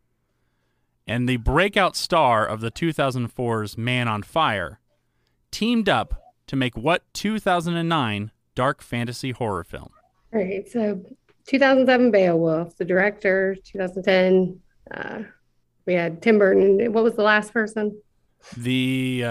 and 1.07 1.27
the 1.27 1.37
breakout 1.37 1.95
star 1.95 2.45
of 2.45 2.61
the 2.61 2.71
2004's 2.71 3.77
Man 3.77 4.07
on 4.07 4.23
Fire, 4.23 4.79
teamed 5.51 5.89
up 5.89 6.21
to 6.47 6.55
make 6.55 6.75
what 6.77 7.03
2009 7.13 8.31
dark 8.55 8.81
fantasy 8.81 9.31
horror 9.31 9.63
film? 9.63 9.89
All 10.33 10.41
right. 10.41 10.67
So 10.69 11.01
2007 11.47 12.11
Beowulf, 12.11 12.77
the 12.77 12.85
director, 12.85 13.55
2010. 13.63 14.59
Uh, 14.93 15.23
we 15.85 15.93
had 15.93 16.21
Tim 16.21 16.37
Burton. 16.37 16.91
What 16.93 17.03
was 17.03 17.15
the 17.15 17.23
last 17.23 17.53
person? 17.53 17.99
The 18.57 19.25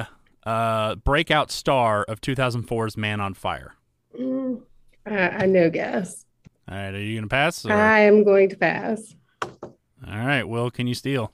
uh, 0.45 0.49
uh, 0.49 0.95
breakout 0.97 1.51
star 1.51 2.05
of 2.05 2.21
2004's 2.21 2.97
Man 2.97 3.21
on 3.21 3.35
Fire. 3.35 3.75
Mm, 4.19 4.63
uh, 5.09 5.15
I 5.15 5.47
no 5.47 5.71
guess. 5.71 6.25
All 6.69 6.77
right, 6.77 6.95
are 6.95 7.01
you 7.01 7.15
going 7.17 7.25
to 7.25 7.29
pass? 7.29 7.65
or- 7.65 7.73
I 7.73 8.01
am 8.01 8.25
going 8.25 8.49
to 8.51 8.57
pass. 8.57 9.15
All 9.43 9.61
right, 10.07 10.45
Will, 10.45 10.71
can 10.71 10.87
you 10.87 10.95
steal? 10.95 11.33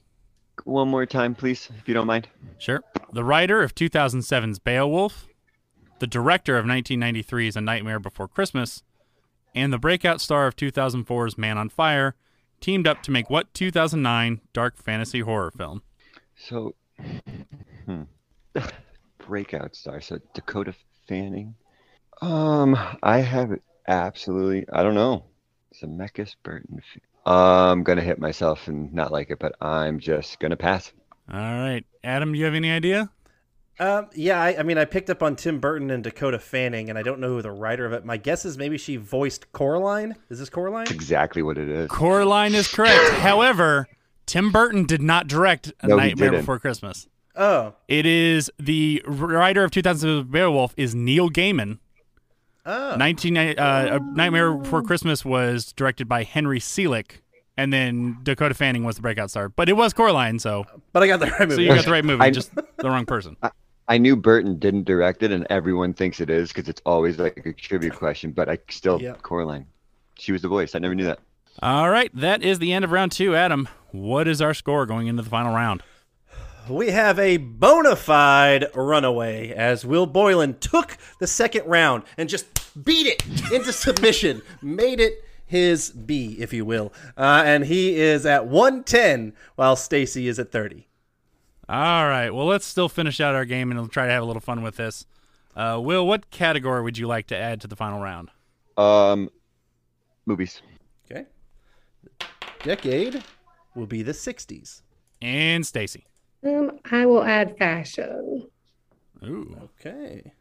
One 0.64 0.88
more 0.88 1.06
time, 1.06 1.34
please, 1.34 1.68
if 1.78 1.86
you 1.86 1.94
don't 1.94 2.06
mind. 2.06 2.28
Sure. 2.58 2.82
The 3.12 3.24
writer 3.24 3.62
of 3.62 3.74
2007's 3.74 4.58
Beowulf, 4.58 5.28
the 5.98 6.06
director 6.06 6.56
of 6.58 6.64
1993's 6.64 7.56
A 7.56 7.60
Nightmare 7.60 8.00
Before 8.00 8.28
Christmas, 8.28 8.82
and 9.54 9.72
the 9.72 9.78
breakout 9.78 10.20
star 10.20 10.46
of 10.46 10.56
2004's 10.56 11.38
Man 11.38 11.58
on 11.58 11.68
Fire 11.68 12.14
teamed 12.60 12.86
up 12.86 13.02
to 13.02 13.10
make 13.10 13.30
what 13.30 13.52
2009 13.54 14.40
dark 14.52 14.76
fantasy 14.76 15.20
horror 15.20 15.50
film? 15.50 15.82
So, 16.36 16.74
hmm. 17.84 18.02
breakout 19.26 19.74
star. 19.74 20.00
So 20.00 20.18
Dakota 20.34 20.74
Fanning. 21.08 21.54
Um, 22.20 22.76
I 23.02 23.18
have 23.18 23.58
absolutely. 23.86 24.66
I 24.72 24.82
don't 24.82 24.94
know. 24.94 25.24
Zemeckis 25.74 26.34
Burton. 26.42 26.80
I'm 27.26 27.82
gonna 27.82 28.02
hit 28.02 28.18
myself 28.18 28.68
and 28.68 28.92
not 28.94 29.12
like 29.12 29.30
it, 29.30 29.38
but 29.38 29.54
I'm 29.60 29.98
just 29.98 30.38
gonna 30.38 30.56
pass. 30.56 30.92
All 31.32 31.38
right. 31.38 31.84
Adam, 32.04 32.32
do 32.32 32.38
you 32.38 32.44
have 32.44 32.54
any 32.54 32.70
idea? 32.70 33.10
Um, 33.78 34.08
yeah, 34.14 34.40
I, 34.40 34.60
I 34.60 34.62
mean, 34.62 34.78
I 34.78 34.86
picked 34.86 35.10
up 35.10 35.22
on 35.22 35.36
Tim 35.36 35.58
Burton 35.60 35.90
and 35.90 36.02
Dakota 36.02 36.38
Fanning, 36.38 36.88
and 36.88 36.98
I 36.98 37.02
don't 37.02 37.20
know 37.20 37.28
who 37.28 37.42
the 37.42 37.50
writer 37.50 37.84
of 37.84 37.92
it. 37.92 38.04
My 38.06 38.16
guess 38.16 38.44
is 38.46 38.56
maybe 38.56 38.78
she 38.78 38.96
voiced 38.96 39.52
Coraline. 39.52 40.14
Is 40.30 40.38
this 40.38 40.48
Coraline? 40.48 40.84
That's 40.84 40.92
exactly 40.92 41.42
what 41.42 41.58
it 41.58 41.68
is. 41.68 41.90
Coraline 41.90 42.54
is 42.54 42.68
correct. 42.68 43.10
However, 43.18 43.86
Tim 44.24 44.50
Burton 44.50 44.86
did 44.86 45.02
not 45.02 45.26
direct 45.26 45.72
A 45.82 45.88
No, 45.88 45.96
Nightmare. 45.96 46.30
Before 46.30 46.58
Christmas. 46.58 47.06
Oh, 47.34 47.74
It 47.86 48.06
is 48.06 48.50
the 48.58 49.02
writer 49.06 49.62
of 49.62 49.70
2007's 49.70 50.24
Beowulf 50.30 50.72
is 50.78 50.94
Neil 50.94 51.28
Gaiman. 51.28 51.78
Oh, 52.66 52.96
19 52.96 53.36
uh, 53.36 53.54
A 53.92 53.98
Nightmare 54.14 54.52
Before 54.54 54.82
Christmas 54.82 55.24
was 55.24 55.72
directed 55.72 56.08
by 56.08 56.22
Henry 56.24 56.58
Selick, 56.60 57.20
and 57.56 57.72
then 57.72 58.18
Dakota 58.22 58.54
Fanning 58.54 58.84
was 58.84 58.96
the 58.96 59.02
breakout 59.02 59.30
star. 59.30 59.48
But 59.48 59.68
it 59.68 59.74
was 59.74 59.92
Coraline, 59.92 60.38
so 60.38 60.66
but 60.92 61.02
I 61.02 61.06
got 61.06 61.20
the 61.20 61.26
right 61.26 61.40
movie. 61.40 61.50
so 61.52 61.56
movie. 61.56 61.62
you 61.64 61.74
got 61.74 61.84
the 61.84 61.90
right 61.92 62.04
movie, 62.04 62.22
I- 62.22 62.30
just 62.30 62.52
the 62.54 62.90
wrong 62.90 63.06
person. 63.06 63.36
I 63.88 63.98
knew 63.98 64.16
Burton 64.16 64.58
didn't 64.58 64.82
direct 64.84 65.22
it, 65.22 65.30
and 65.30 65.46
everyone 65.48 65.94
thinks 65.94 66.20
it 66.20 66.28
is 66.28 66.48
because 66.52 66.68
it's 66.68 66.82
always 66.84 67.18
like 67.20 67.40
a 67.46 67.52
trivia 67.52 67.90
question. 67.90 68.32
But 68.32 68.48
I 68.48 68.58
still 68.68 69.00
Yeah. 69.00 69.12
Coraline. 69.22 69.66
She 70.18 70.32
was 70.32 70.42
the 70.42 70.48
voice. 70.48 70.74
I 70.74 70.80
never 70.80 70.94
knew 70.96 71.04
that. 71.04 71.20
All 71.62 71.88
right, 71.88 72.10
that 72.16 72.42
is 72.42 72.58
the 72.58 72.72
end 72.72 72.84
of 72.84 72.90
round 72.90 73.12
two. 73.12 73.36
Adam, 73.36 73.68
what 73.92 74.26
is 74.26 74.42
our 74.42 74.54
score 74.54 74.86
going 74.86 75.06
into 75.06 75.22
the 75.22 75.30
final 75.30 75.54
round? 75.54 75.82
We 76.68 76.90
have 76.90 77.18
a 77.18 77.36
bona 77.36 77.96
fide 77.96 78.66
runaway 78.74 79.50
as 79.52 79.84
Will 79.84 80.06
Boylan 80.06 80.58
took 80.58 80.96
the 81.20 81.26
second 81.26 81.66
round 81.66 82.02
and 82.16 82.28
just 82.28 82.46
beat 82.84 83.06
it 83.06 83.24
into 83.52 83.72
submission, 83.72 84.42
made 84.62 85.00
it 85.00 85.24
his 85.46 85.90
B, 85.90 86.36
if 86.38 86.52
you 86.52 86.64
will. 86.64 86.92
Uh, 87.16 87.42
and 87.44 87.66
he 87.66 87.96
is 87.96 88.26
at 88.26 88.46
110 88.46 89.32
while 89.54 89.76
Stacy 89.76 90.28
is 90.28 90.38
at 90.38 90.50
30. 90.50 90.86
All 91.68 92.08
right, 92.08 92.30
well, 92.30 92.46
let's 92.46 92.66
still 92.66 92.88
finish 92.88 93.20
out 93.20 93.34
our 93.34 93.44
game 93.44 93.70
and 93.70 93.80
we'll 93.80 93.88
try 93.88 94.06
to 94.06 94.12
have 94.12 94.22
a 94.22 94.26
little 94.26 94.40
fun 94.40 94.62
with 94.62 94.76
this. 94.76 95.06
Uh, 95.54 95.80
Will, 95.82 96.06
what 96.06 96.30
category 96.30 96.82
would 96.82 96.98
you 96.98 97.06
like 97.06 97.26
to 97.28 97.36
add 97.36 97.60
to 97.62 97.66
the 97.66 97.76
final 97.76 98.00
round? 98.00 98.30
Um, 98.76 99.30
movies. 100.26 100.60
Okay. 101.10 101.26
Decade 102.62 103.22
will 103.74 103.86
be 103.86 104.02
the 104.02 104.12
60s. 104.12 104.82
And 105.22 105.66
Stacy. 105.66 106.05
Um, 106.46 106.78
I 106.90 107.06
will 107.06 107.24
add 107.24 107.56
fashion. 107.58 108.46
Ooh. 109.24 109.56
Okay. 109.80 110.32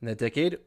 And 0.00 0.08
that 0.08 0.18
decade 0.18 0.58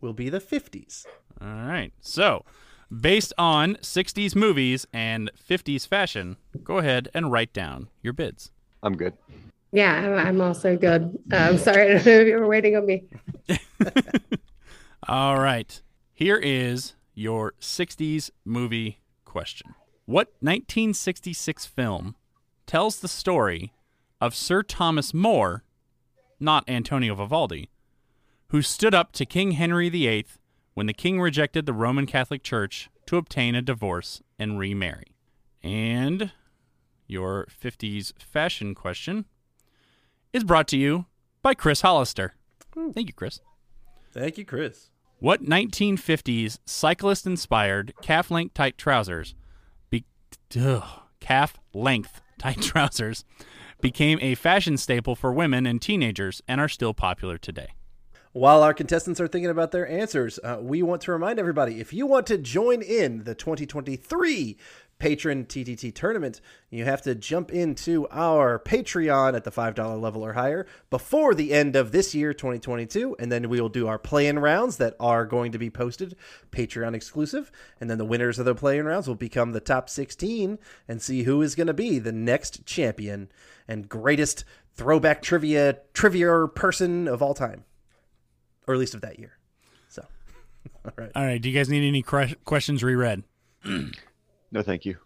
will 0.00 0.12
be 0.12 0.28
the 0.28 0.40
50s. 0.40 1.06
All 1.40 1.46
right. 1.48 1.92
So, 2.00 2.44
based 2.90 3.32
on 3.38 3.76
60s 3.76 4.34
movies 4.34 4.86
and 4.92 5.30
50s 5.48 5.86
fashion, 5.86 6.36
go 6.64 6.78
ahead 6.78 7.08
and 7.14 7.30
write 7.30 7.52
down 7.52 7.88
your 8.02 8.12
bids. 8.12 8.50
I'm 8.82 8.96
good. 8.96 9.14
Yeah, 9.72 9.94
I'm- 9.94 10.26
I'm 10.26 10.40
also 10.40 10.76
good. 10.76 11.16
I'm 11.30 11.58
sorry, 11.58 11.90
I 11.90 11.94
don't 11.98 12.06
know 12.06 12.20
if 12.22 12.26
you 12.26 12.38
were 12.38 12.48
waiting 12.48 12.76
on 12.76 12.86
me. 12.86 13.04
All 15.08 15.38
right. 15.38 15.80
Here 16.12 16.36
is 16.38 16.94
your 17.14 17.52
60s 17.60 18.30
movie 18.44 19.00
question. 19.24 19.74
What 20.06 20.28
1966 20.40 21.66
film 21.66 22.16
tells 22.70 23.00
the 23.00 23.08
story 23.08 23.72
of 24.20 24.32
Sir 24.32 24.62
Thomas 24.62 25.12
More 25.12 25.64
not 26.38 26.62
Antonio 26.68 27.16
Vivaldi, 27.16 27.68
who 28.50 28.62
stood 28.62 28.94
up 28.94 29.10
to 29.10 29.26
King 29.26 29.52
Henry 29.52 29.88
VIII 29.88 30.26
when 30.74 30.86
the 30.86 30.94
king 30.94 31.20
rejected 31.20 31.66
the 31.66 31.72
Roman 31.72 32.06
Catholic 32.06 32.44
Church 32.44 32.88
to 33.06 33.16
obtain 33.16 33.56
a 33.56 33.60
divorce 33.60 34.22
and 34.38 34.56
remarry. 34.56 35.16
And 35.64 36.30
your 37.08 37.48
50s 37.60 38.12
fashion 38.22 38.76
question 38.76 39.24
is 40.32 40.44
brought 40.44 40.68
to 40.68 40.76
you 40.76 41.06
by 41.42 41.54
Chris 41.54 41.80
Hollister. 41.80 42.34
Hmm, 42.72 42.92
thank 42.92 43.08
you, 43.08 43.14
Chris. 43.14 43.40
Thank 44.12 44.38
you, 44.38 44.44
Chris. 44.44 44.90
What 45.18 45.42
1950s 45.42 46.60
cyclist 46.66 47.26
inspired 47.26 47.94
calf 48.00 48.30
length 48.30 48.54
tight 48.54 48.78
trousers, 48.78 49.34
be- 49.90 50.04
ugh, 50.56 50.84
calf 51.18 51.58
length 51.74 52.20
tight 52.40 52.60
trousers, 52.62 53.24
became 53.80 54.18
a 54.20 54.34
fashion 54.34 54.76
staple 54.76 55.14
for 55.14 55.32
women 55.32 55.66
and 55.66 55.80
teenagers 55.80 56.42
and 56.48 56.60
are 56.60 56.68
still 56.68 56.94
popular 56.94 57.38
today? 57.38 57.74
While 58.32 58.62
our 58.62 58.72
contestants 58.72 59.20
are 59.20 59.26
thinking 59.26 59.50
about 59.50 59.72
their 59.72 59.88
answers, 59.88 60.38
uh, 60.44 60.58
we 60.60 60.82
want 60.82 61.02
to 61.02 61.10
remind 61.10 61.40
everybody 61.40 61.80
if 61.80 61.92
you 61.92 62.06
want 62.06 62.28
to 62.28 62.38
join 62.38 62.80
in 62.80 63.24
the 63.24 63.34
2023 63.34 64.56
Patreon 65.00 65.48
TTT 65.48 65.92
tournament, 65.92 66.40
you 66.70 66.84
have 66.84 67.02
to 67.02 67.16
jump 67.16 67.50
into 67.50 68.06
our 68.08 68.60
Patreon 68.60 69.34
at 69.34 69.42
the 69.42 69.50
$5 69.50 70.00
level 70.00 70.24
or 70.24 70.34
higher 70.34 70.64
before 70.90 71.34
the 71.34 71.52
end 71.52 71.74
of 71.74 71.90
this 71.90 72.14
year, 72.14 72.32
2022. 72.32 73.16
And 73.18 73.32
then 73.32 73.48
we 73.48 73.60
will 73.60 73.68
do 73.68 73.88
our 73.88 73.98
play 73.98 74.28
in 74.28 74.38
rounds 74.38 74.76
that 74.76 74.94
are 75.00 75.26
going 75.26 75.50
to 75.50 75.58
be 75.58 75.68
posted 75.68 76.14
Patreon 76.52 76.94
exclusive. 76.94 77.50
And 77.80 77.90
then 77.90 77.98
the 77.98 78.04
winners 78.04 78.38
of 78.38 78.44
the 78.44 78.54
play 78.54 78.78
in 78.78 78.86
rounds 78.86 79.08
will 79.08 79.16
become 79.16 79.50
the 79.50 79.58
top 79.58 79.88
16 79.88 80.56
and 80.86 81.02
see 81.02 81.24
who 81.24 81.42
is 81.42 81.56
going 81.56 81.66
to 81.66 81.74
be 81.74 81.98
the 81.98 82.12
next 82.12 82.64
champion 82.64 83.28
and 83.66 83.88
greatest 83.88 84.44
throwback 84.74 85.20
trivia 85.20 85.78
trivia 85.92 86.46
person 86.46 87.08
of 87.08 87.22
all 87.22 87.34
time, 87.34 87.64
or 88.66 88.74
at 88.74 88.80
least 88.80 88.94
of 88.94 89.00
that 89.02 89.18
year. 89.18 89.38
So, 89.88 90.04
all 90.84 90.92
right. 90.96 91.10
All 91.14 91.24
right. 91.24 91.40
Do 91.40 91.48
you 91.48 91.54
guys 91.58 91.68
need 91.68 91.86
any 91.86 92.02
cre- 92.02 92.34
questions 92.44 92.82
reread? 92.82 93.22
No, 94.52 94.62
thank 94.62 94.84
you. 94.84 94.96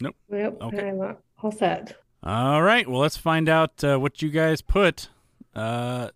Nope. 0.00 0.16
Okay. 0.32 0.88
I'm 0.88 1.16
all 1.42 1.52
set. 1.52 1.98
All 2.22 2.62
right. 2.62 2.88
Well, 2.88 3.00
let's 3.00 3.18
find 3.18 3.48
out 3.48 3.84
uh, 3.84 3.98
what 3.98 4.22
you 4.22 4.30
guys 4.30 4.62
put. 4.62 5.08
Uh, 5.54 6.08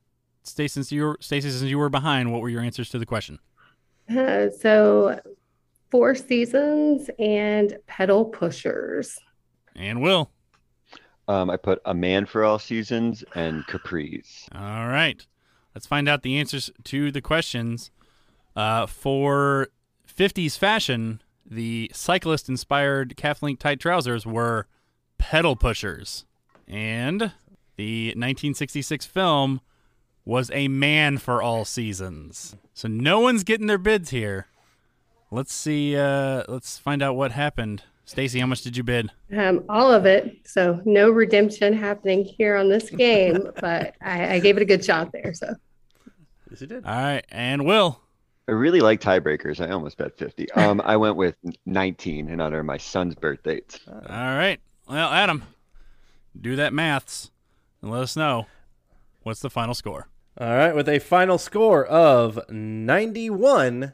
Stacy, 0.43 0.69
since 0.73 0.91
you 0.93 1.05
were 1.05 1.19
Stacy, 1.21 1.51
since 1.51 1.65
you 1.65 1.79
were 1.79 1.91
behind, 1.91 2.33
what 2.33 2.41
were 2.41 2.49
your 2.49 2.63
answers 2.63 2.89
to 2.91 2.99
the 2.99 3.05
question? 3.05 3.39
Uh, 4.11 4.49
so, 4.59 5.21
Four 5.91 6.15
Seasons 6.15 7.11
and 7.19 7.77
Pedal 7.87 8.25
Pushers. 8.25 9.19
And 9.77 10.01
Will. 10.01 10.31
Um, 11.29 11.51
I 11.51 11.59
put 11.59 11.83
a 11.85 11.93
man 11.93 12.25
for 12.25 12.45
all 12.45 12.59
seasons 12.59 13.23
and 13.35 13.67
capris. 13.67 14.49
All 14.55 14.89
right. 14.89 15.25
Let's 15.79 15.87
find 15.87 16.09
out 16.09 16.25
the 16.25 16.37
answers 16.37 16.73
to 16.83 17.13
the 17.13 17.21
questions. 17.21 17.93
Uh, 18.57 18.87
for 18.87 19.69
50s 20.13 20.59
fashion, 20.59 21.23
the 21.49 21.89
cyclist 21.95 22.49
inspired 22.49 23.17
calf 23.17 23.45
length 23.45 23.61
tight 23.61 23.79
trousers 23.79 24.27
were 24.27 24.67
pedal 25.19 25.55
pushers. 25.55 26.25
And 26.67 27.31
the 27.77 28.09
1966 28.09 29.07
film 29.07 29.61
was 30.25 30.51
A 30.53 30.67
Man 30.67 31.17
for 31.17 31.41
All 31.41 31.65
Seasons. 31.65 32.57
So 32.75 32.89
no 32.89 33.21
one's 33.21 33.45
getting 33.45 33.69
their 33.69 33.79
bids 33.79 34.11
here. 34.11 34.49
Let's 35.31 35.55
see. 35.55 35.97
Uh, 35.97 36.43
let's 36.49 36.77
find 36.77 37.05
out 37.05 37.15
what 37.15 37.31
happened. 37.31 37.85
Stacy, 38.09 38.41
how 38.41 38.47
much 38.47 38.63
did 38.63 38.75
you 38.75 38.83
bid? 38.83 39.11
Um, 39.37 39.65
all 39.69 39.93
of 39.93 40.07
it. 40.07 40.39
So, 40.47 40.81
no 40.87 41.11
redemption 41.11 41.75
happening 41.75 42.25
here 42.25 42.57
on 42.57 42.71
this 42.71 42.89
game, 42.89 43.51
but 43.61 43.97
I, 44.01 44.37
I 44.37 44.39
gave 44.39 44.57
it 44.57 44.63
a 44.63 44.65
good 44.65 44.83
shot 44.83 45.13
there. 45.13 45.35
So, 45.35 45.55
Yes, 46.51 46.61
you 46.61 46.67
did. 46.67 46.85
All 46.85 46.95
right. 46.95 47.25
And 47.31 47.65
Will. 47.65 48.01
I 48.49 48.53
really 48.53 48.81
like 48.81 49.01
tiebreakers. 49.01 49.61
I 49.65 49.71
almost 49.71 49.99
bet 49.99 50.17
50. 50.17 50.47
Um, 50.57 50.81
I 50.85 50.97
went 50.97 51.17
with 51.17 51.37
19 51.67 52.29
in 52.29 52.41
honor 52.41 52.61
of 52.61 52.67
my 52.67 52.79
son's 52.79 53.15
birth 53.15 53.43
dates. 53.43 53.81
All 53.87 54.01
right. 54.09 54.59
Well, 54.89 55.11
Adam, 55.11 55.45
do 56.41 56.57
that 56.57 56.73
maths 56.73 57.31
and 57.83 57.91
let 57.91 58.03
us 58.03 58.17
know 58.17 58.47
what's 59.23 59.41
the 59.41 59.51
final 59.51 59.75
score. 59.75 60.09
All 60.41 60.57
right, 60.57 60.75
with 60.75 60.89
a 60.89 61.01
final 61.01 61.37
score 61.37 61.85
of 61.85 62.39
91 62.49 63.93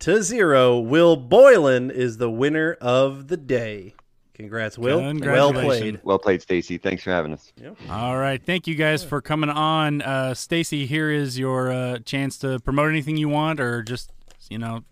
to 0.00 0.22
0, 0.22 0.78
Will 0.80 1.16
Boylan 1.16 1.90
is 1.90 2.18
the 2.18 2.30
winner 2.30 2.74
of 2.74 3.28
the 3.28 3.38
day. 3.38 3.94
Congrats, 4.38 4.78
Will. 4.78 5.00
Well 5.20 5.52
played. 5.52 6.00
Well 6.04 6.18
played, 6.20 6.40
Stacy. 6.40 6.78
Thanks 6.78 7.02
for 7.02 7.10
having 7.10 7.32
us. 7.32 7.52
All 7.90 8.16
right. 8.16 8.40
Thank 8.40 8.68
you 8.68 8.76
guys 8.76 9.02
for 9.02 9.20
coming 9.20 9.50
on. 9.50 10.00
Uh, 10.00 10.32
Stacy, 10.32 10.86
here 10.86 11.10
is 11.10 11.36
your 11.36 11.72
uh, 11.72 11.98
chance 12.04 12.38
to 12.38 12.60
promote 12.60 12.88
anything 12.90 13.16
you 13.16 13.28
want 13.28 13.58
or 13.58 13.82
just, 13.82 14.12
you 14.48 14.56
know, 14.56 14.84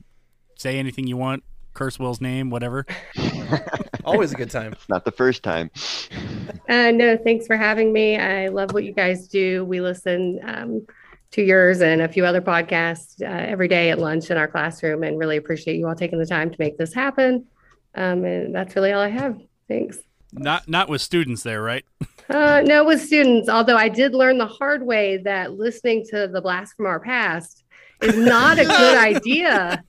say 0.56 0.80
anything 0.80 1.06
you 1.06 1.16
want. 1.16 1.44
Curse 1.74 1.96
Will's 2.00 2.20
name, 2.20 2.50
whatever. 2.50 2.87
Always 4.04 4.32
a 4.32 4.35
good 4.35 4.50
time. 4.50 4.72
It's 4.72 4.88
not 4.88 5.04
the 5.04 5.12
first 5.12 5.44
time. 5.44 5.70
uh, 6.68 6.90
no, 6.90 7.16
thanks 7.16 7.46
for 7.46 7.56
having 7.56 7.92
me. 7.92 8.18
I 8.18 8.48
love 8.48 8.72
what 8.72 8.82
you 8.82 8.92
guys 8.92 9.28
do. 9.28 9.64
We 9.64 9.80
listen 9.80 10.40
um, 10.42 10.85
to 11.30 11.42
yours 11.42 11.82
and 11.82 12.02
a 12.02 12.09
few 12.09 12.24
other 12.24 12.40
podcasts 12.40 13.22
uh, 13.22 13.26
every 13.26 13.68
day 13.68 13.90
at 13.90 14.00
lunch 14.00 14.28
in 14.28 14.38
our 14.38 14.48
classroom 14.48 15.04
and 15.04 15.20
really 15.20 15.37
appreciate 15.37 15.76
you 15.76 15.87
all 15.87 15.94
taking 15.94 16.18
the 16.18 16.26
time 16.26 16.50
to 16.50 16.56
make 16.59 16.78
this 16.78 16.92
happen. 16.92 17.46
Um, 17.96 18.24
and 18.24 18.54
that's 18.54 18.76
really 18.76 18.92
all 18.92 19.00
I 19.02 19.09
have. 19.09 19.40
Thanks. 19.68 19.98
Not 20.32 20.68
not 20.68 20.88
with 20.88 21.00
students 21.00 21.42
there, 21.42 21.62
right? 21.62 21.85
Uh, 22.28 22.61
no, 22.66 22.82
with 22.82 23.00
students, 23.00 23.48
although 23.48 23.76
I 23.76 23.88
did 23.88 24.12
learn 24.12 24.37
the 24.37 24.48
hard 24.48 24.85
way 24.85 25.18
that 25.18 25.52
listening 25.52 26.04
to 26.11 26.26
the 26.26 26.40
blast 26.40 26.74
from 26.76 26.87
our 26.87 26.98
past 26.98 27.62
is 28.02 28.16
not 28.16 28.59
a 28.59 28.64
good 28.64 28.98
idea 28.98 29.85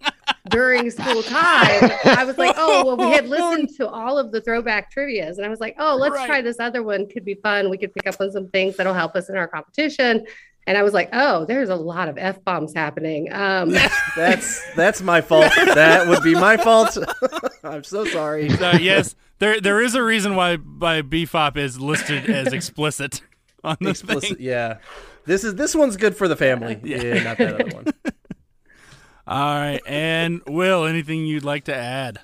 during 0.51 0.91
school 0.91 1.23
time. 1.23 1.89
I 2.05 2.23
was 2.27 2.37
like, 2.37 2.53
oh, 2.55 2.85
well, 2.85 2.95
we 2.95 3.11
had 3.11 3.27
listened 3.27 3.69
to 3.77 3.89
all 3.89 4.19
of 4.19 4.31
the 4.31 4.39
throwback 4.39 4.93
trivias, 4.93 5.37
and 5.37 5.47
I 5.47 5.49
was 5.49 5.59
like, 5.59 5.77
oh, 5.79 5.95
let's 5.95 6.13
Right. 6.13 6.27
try 6.27 6.41
this 6.43 6.59
other 6.59 6.83
one. 6.83 7.09
Could 7.09 7.25
be 7.25 7.33
fun. 7.33 7.71
We 7.71 7.77
could 7.79 7.91
pick 7.91 8.05
up 8.05 8.21
on 8.21 8.31
some 8.31 8.49
things 8.49 8.77
that'll 8.77 8.93
help 8.93 9.15
us 9.15 9.29
in 9.29 9.35
our 9.35 9.47
competition. 9.47 10.23
And 10.67 10.77
I 10.77 10.83
was 10.83 10.93
like, 10.93 11.09
oh, 11.13 11.45
there's 11.45 11.69
a 11.69 11.75
lot 11.75 12.09
of 12.09 12.17
f 12.17 12.43
bombs 12.43 12.73
happening. 12.73 13.31
Um, 13.33 13.69
That's 14.15 14.61
that's 14.75 15.01
my 15.01 15.21
fault. 15.21 15.51
That 15.55 16.07
would 16.07 16.21
be 16.23 16.35
my 16.35 16.57
fault. 16.57 16.97
I'm 17.63 17.83
so 17.83 18.05
sorry. 18.05 18.49
So, 18.49 18.71
yes, 18.73 19.15
there 19.39 19.59
there 19.61 19.81
is 19.81 19.95
a 19.95 20.03
reason 20.03 20.35
why 20.35 20.57
why 20.57 21.01
BFOP 21.01 21.57
is 21.57 21.79
listed 21.79 22.29
as 22.29 22.51
explicit 22.53 23.21
on 23.63 23.77
this 23.81 24.01
Explicit, 24.01 24.37
thing. 24.37 24.45
yeah. 24.45 24.77
This 25.25 25.43
is 25.43 25.55
this 25.55 25.73
one's 25.73 25.97
good 25.97 26.15
for 26.15 26.27
the 26.27 26.35
family. 26.35 26.79
Yeah, 26.83 27.23
not 27.23 27.37
that 27.37 27.53
other 27.61 27.75
one. 27.75 27.85
All 29.27 29.55
right. 29.55 29.81
And 29.85 30.41
Will, 30.47 30.85
anything 30.85 31.25
you'd 31.25 31.43
like 31.43 31.65
to 31.65 31.75
add? 31.75 32.19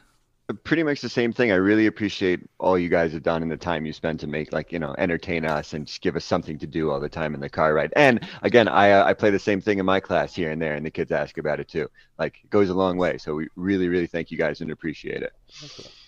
Pretty 0.65 0.83
much 0.83 0.99
the 0.99 1.07
same 1.07 1.31
thing. 1.31 1.53
I 1.53 1.55
really 1.55 1.85
appreciate 1.85 2.41
all 2.59 2.77
you 2.77 2.89
guys 2.89 3.13
have 3.13 3.23
done 3.23 3.41
and 3.43 3.49
the 3.51 3.55
time 3.55 3.85
you 3.85 3.93
spend 3.93 4.19
to 4.19 4.27
make, 4.27 4.51
like, 4.51 4.73
you 4.73 4.79
know, 4.79 4.93
entertain 4.97 5.45
us 5.45 5.73
and 5.73 5.87
just 5.87 6.01
give 6.01 6.17
us 6.17 6.25
something 6.25 6.59
to 6.59 6.67
do 6.67 6.91
all 6.91 6.99
the 6.99 7.07
time 7.07 7.33
in 7.33 7.39
the 7.39 7.47
car 7.49 7.73
ride. 7.73 7.93
And 7.95 8.19
again, 8.41 8.67
I 8.67 8.91
uh, 8.91 9.05
I 9.05 9.13
play 9.13 9.29
the 9.29 9.39
same 9.39 9.61
thing 9.61 9.79
in 9.79 9.85
my 9.85 10.01
class 10.01 10.35
here 10.35 10.51
and 10.51 10.61
there, 10.61 10.73
and 10.73 10.85
the 10.85 10.91
kids 10.91 11.13
ask 11.13 11.37
about 11.37 11.61
it 11.61 11.69
too. 11.69 11.89
Like, 12.19 12.41
it 12.43 12.49
goes 12.49 12.69
a 12.69 12.73
long 12.73 12.97
way. 12.97 13.17
So 13.17 13.35
we 13.35 13.47
really, 13.55 13.87
really 13.87 14.05
thank 14.05 14.31
you 14.31 14.37
guys 14.37 14.59
and 14.59 14.69
appreciate 14.69 15.23
it. 15.23 15.33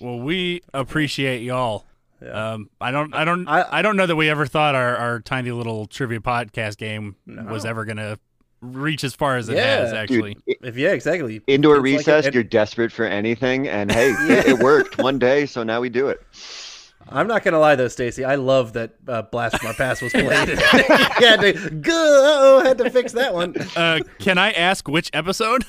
Well, 0.01 0.19
we 0.19 0.61
appreciate 0.73 1.41
y'all. 1.41 1.85
Um, 2.29 2.69
I 2.81 2.91
don't, 2.91 3.13
I 3.13 3.23
don't, 3.23 3.47
I- 3.47 3.67
I, 3.71 3.81
don't 3.81 3.95
know 3.95 4.05
that 4.05 4.15
we 4.15 4.29
ever 4.29 4.45
thought 4.45 4.75
our, 4.75 4.95
our 4.97 5.19
tiny 5.21 5.51
little 5.51 5.85
trivia 5.85 6.19
podcast 6.19 6.77
game 6.77 7.15
was 7.25 7.65
ever 7.65 7.85
gonna 7.85 8.19
reach 8.73 9.03
as 9.03 9.13
far 9.15 9.37
as 9.37 9.49
it 9.49 9.55
Yeah. 9.57 9.77
has. 9.81 9.93
Actually, 9.93 10.35
Dude, 10.47 10.57
i- 10.63 10.67
If 10.67 10.77
yeah, 10.77 10.89
exactly. 10.91 11.41
indoor 11.47 11.75
It's 11.75 11.81
like 11.81 11.83
recess, 11.83 12.25
a- 12.27 12.33
you're 12.33 12.43
desperate 12.43 12.91
for 12.91 13.05
anything, 13.05 13.67
and 13.67 13.91
hey, 13.91 14.09
it, 14.19 14.47
it 14.47 14.59
worked 14.59 14.97
one 14.97 15.19
day, 15.19 15.45
so 15.45 15.63
now 15.63 15.81
we 15.81 15.89
do 15.89 16.07
it. 16.09 16.21
I'm 17.07 17.27
not 17.27 17.43
gonna 17.43 17.59
lie 17.59 17.75
though, 17.75 17.87
Stacy. 17.87 18.25
I 18.25 18.33
love 18.35 18.73
that 18.73 18.95
uh, 19.07 19.21
"Blast 19.21 19.59
from 19.59 19.67
Our 19.67 19.73
Past" 19.75 20.01
was 20.01 20.11
played. 20.11 20.25
you 20.49 20.55
had 20.57 21.39
to 21.41 21.69
go. 21.81 22.61
Had 22.63 22.79
to 22.79 22.89
fix 22.89 23.11
that 23.13 23.31
one. 23.33 23.55
uh, 23.75 23.99
can 24.17 24.39
I 24.39 24.51
ask 24.51 24.87
which 24.87 25.11
episode? 25.13 25.65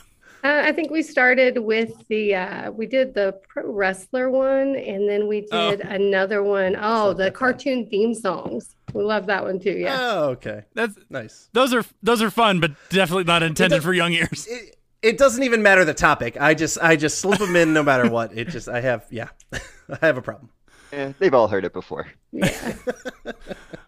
Uh, 0.46 0.62
I 0.64 0.72
think 0.72 0.90
we 0.92 1.02
started 1.02 1.58
with 1.58 2.06
the 2.08 2.34
uh, 2.36 2.70
we 2.70 2.86
did 2.86 3.14
the 3.14 3.38
pro 3.48 3.70
wrestler 3.72 4.30
one, 4.30 4.76
and 4.76 5.08
then 5.08 5.26
we 5.26 5.46
Oh. 5.50 5.70
did 5.70 5.80
another 5.80 6.42
one. 6.42 6.76
Oh, 6.80 7.12
the 7.12 7.30
cartoon 7.30 7.88
theme 7.90 8.14
songs. 8.14 8.76
We 8.94 9.02
love 9.02 9.26
that 9.26 9.42
one 9.44 9.58
too. 9.58 9.72
Yeah. 9.72 9.96
Oh, 10.00 10.28
okay. 10.30 10.62
That's 10.74 10.96
Nice. 11.10 11.48
those 11.52 11.74
are 11.74 11.84
those 12.02 12.22
are 12.22 12.30
fun, 12.30 12.60
but 12.60 12.72
definitely 12.90 13.24
not 13.24 13.42
intended 13.42 13.82
for 13.82 13.92
young 13.92 14.12
ears. 14.12 14.46
It, 15.02 15.12
it 15.14 15.18
doesn't 15.18 15.42
even 15.42 15.62
matter 15.62 15.84
the 15.84 15.94
topic. 15.94 16.40
I 16.40 16.54
just 16.54 16.78
I 16.80 16.96
just 16.96 17.18
slip 17.18 17.38
them 17.38 17.54
in 17.54 17.72
no 17.74 17.82
matter 17.82 18.08
what. 18.10 18.36
It 18.36 18.48
just 18.48 18.68
I 18.68 18.80
have 18.80 19.04
yeah, 19.10 19.28
I 19.52 19.98
have 20.06 20.16
a 20.16 20.22
problem. 20.22 20.50
Eh, 20.92 21.12
they've 21.18 21.34
all 21.34 21.48
heard 21.48 21.64
it 21.64 21.72
before. 21.72 22.06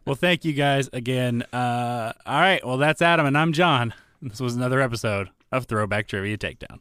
Well, 0.04 0.14
thank 0.14 0.44
you 0.44 0.52
guys 0.52 0.88
again. 0.92 1.42
Uh, 1.52 2.12
all 2.26 2.40
right, 2.40 2.64
well 2.64 2.76
that's 2.78 3.02
Adam 3.02 3.26
and 3.26 3.36
I'm 3.38 3.52
John. 3.52 3.94
This 4.22 4.40
was 4.40 4.54
another 4.56 4.80
episode 4.80 5.28
of 5.52 5.66
Throwback 5.66 6.08
Trivia 6.08 6.36
Takedown. 6.38 6.80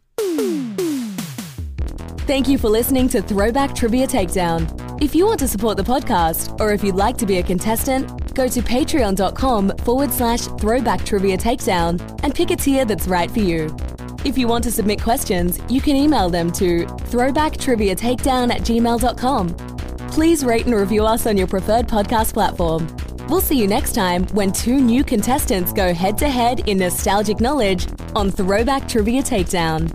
Thank 2.21 2.49
you 2.49 2.57
for 2.57 2.69
listening 2.69 3.07
to 3.09 3.21
Throwback 3.21 3.73
Trivia 3.73 4.07
Takedown. 4.07 5.01
If 5.01 5.15
you 5.15 5.25
want 5.25 5.39
to 5.39 5.47
support 5.47 5.77
the 5.77 5.83
podcast, 5.83 6.59
or 6.59 6.73
if 6.73 6.83
you'd 6.83 6.95
like 6.95 7.17
to 7.17 7.25
be 7.25 7.37
a 7.37 7.43
contestant, 7.43 8.27
Go 8.37 8.47
to 8.47 8.61
patreon.com 8.61 9.77
forward 9.77 10.13
slash 10.13 10.41
throwback 10.41 11.03
trivia 11.03 11.39
takedown 11.39 11.99
and 12.21 12.35
pick 12.35 12.51
a 12.51 12.55
tier 12.55 12.85
that's 12.85 13.07
right 13.07 13.31
for 13.31 13.39
you. 13.39 13.75
If 14.23 14.37
you 14.37 14.47
want 14.47 14.63
to 14.65 14.71
submit 14.71 15.01
questions, 15.01 15.59
you 15.69 15.81
can 15.81 15.95
email 15.95 16.29
them 16.29 16.51
to 16.51 16.85
throwbacktriviatakedown 16.85 18.51
at 18.51 18.61
gmail.com. 18.61 19.49
Please 20.09 20.45
rate 20.45 20.67
and 20.67 20.75
review 20.75 21.03
us 21.03 21.25
on 21.25 21.35
your 21.35 21.47
preferred 21.47 21.87
podcast 21.87 22.33
platform. 22.33 22.85
We'll 23.29 23.41
see 23.41 23.59
you 23.59 23.67
next 23.67 23.93
time 23.93 24.25
when 24.27 24.53
two 24.53 24.79
new 24.79 25.03
contestants 25.03 25.73
go 25.73 25.93
head 25.93 26.17
to 26.19 26.29
head 26.29 26.69
in 26.69 26.77
nostalgic 26.77 27.41
knowledge 27.41 27.85
on 28.15 28.31
Throwback 28.31 28.87
Trivia 28.87 29.21
Takedown. 29.21 29.91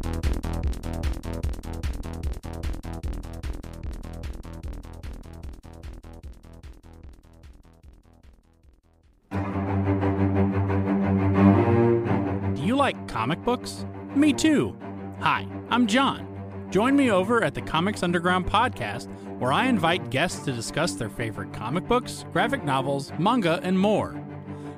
Do 12.55 12.63
you 12.63 12.77
like 12.77 13.09
comic 13.09 13.43
books? 13.45 13.87
Me 14.15 14.35
too. 14.35 14.77
Hi, 15.21 15.49
I'm 15.71 15.87
John. 15.87 16.32
Join 16.73 16.97
me 16.97 17.11
over 17.11 17.45
at 17.45 17.53
the 17.53 17.61
Comics 17.61 18.03
Underground 18.03 18.47
podcast, 18.47 19.07
where 19.39 19.53
I 19.53 19.67
invite 19.67 20.09
guests 20.09 20.43
to 20.47 20.53
discuss 20.53 20.95
their 20.95 21.11
favorite 21.11 21.53
comic 21.53 21.87
books, 21.87 22.25
graphic 22.33 22.65
novels, 22.65 23.13
manga, 23.19 23.61
and 23.63 23.79
more. 23.79 24.19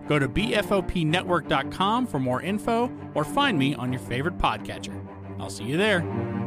Go 0.09 0.18
to 0.18 0.28
bfopnetwork.com 0.28 2.07
for 2.09 2.18
more 2.18 2.42
info 2.42 2.90
or 3.14 3.22
find 3.22 3.57
me 3.57 3.76
on 3.76 3.92
your 3.92 4.02
favorite 4.02 4.38
podcatcher. 4.38 5.07
I'll 5.38 5.50
see 5.50 5.62
you 5.62 5.76
there. 5.76 6.43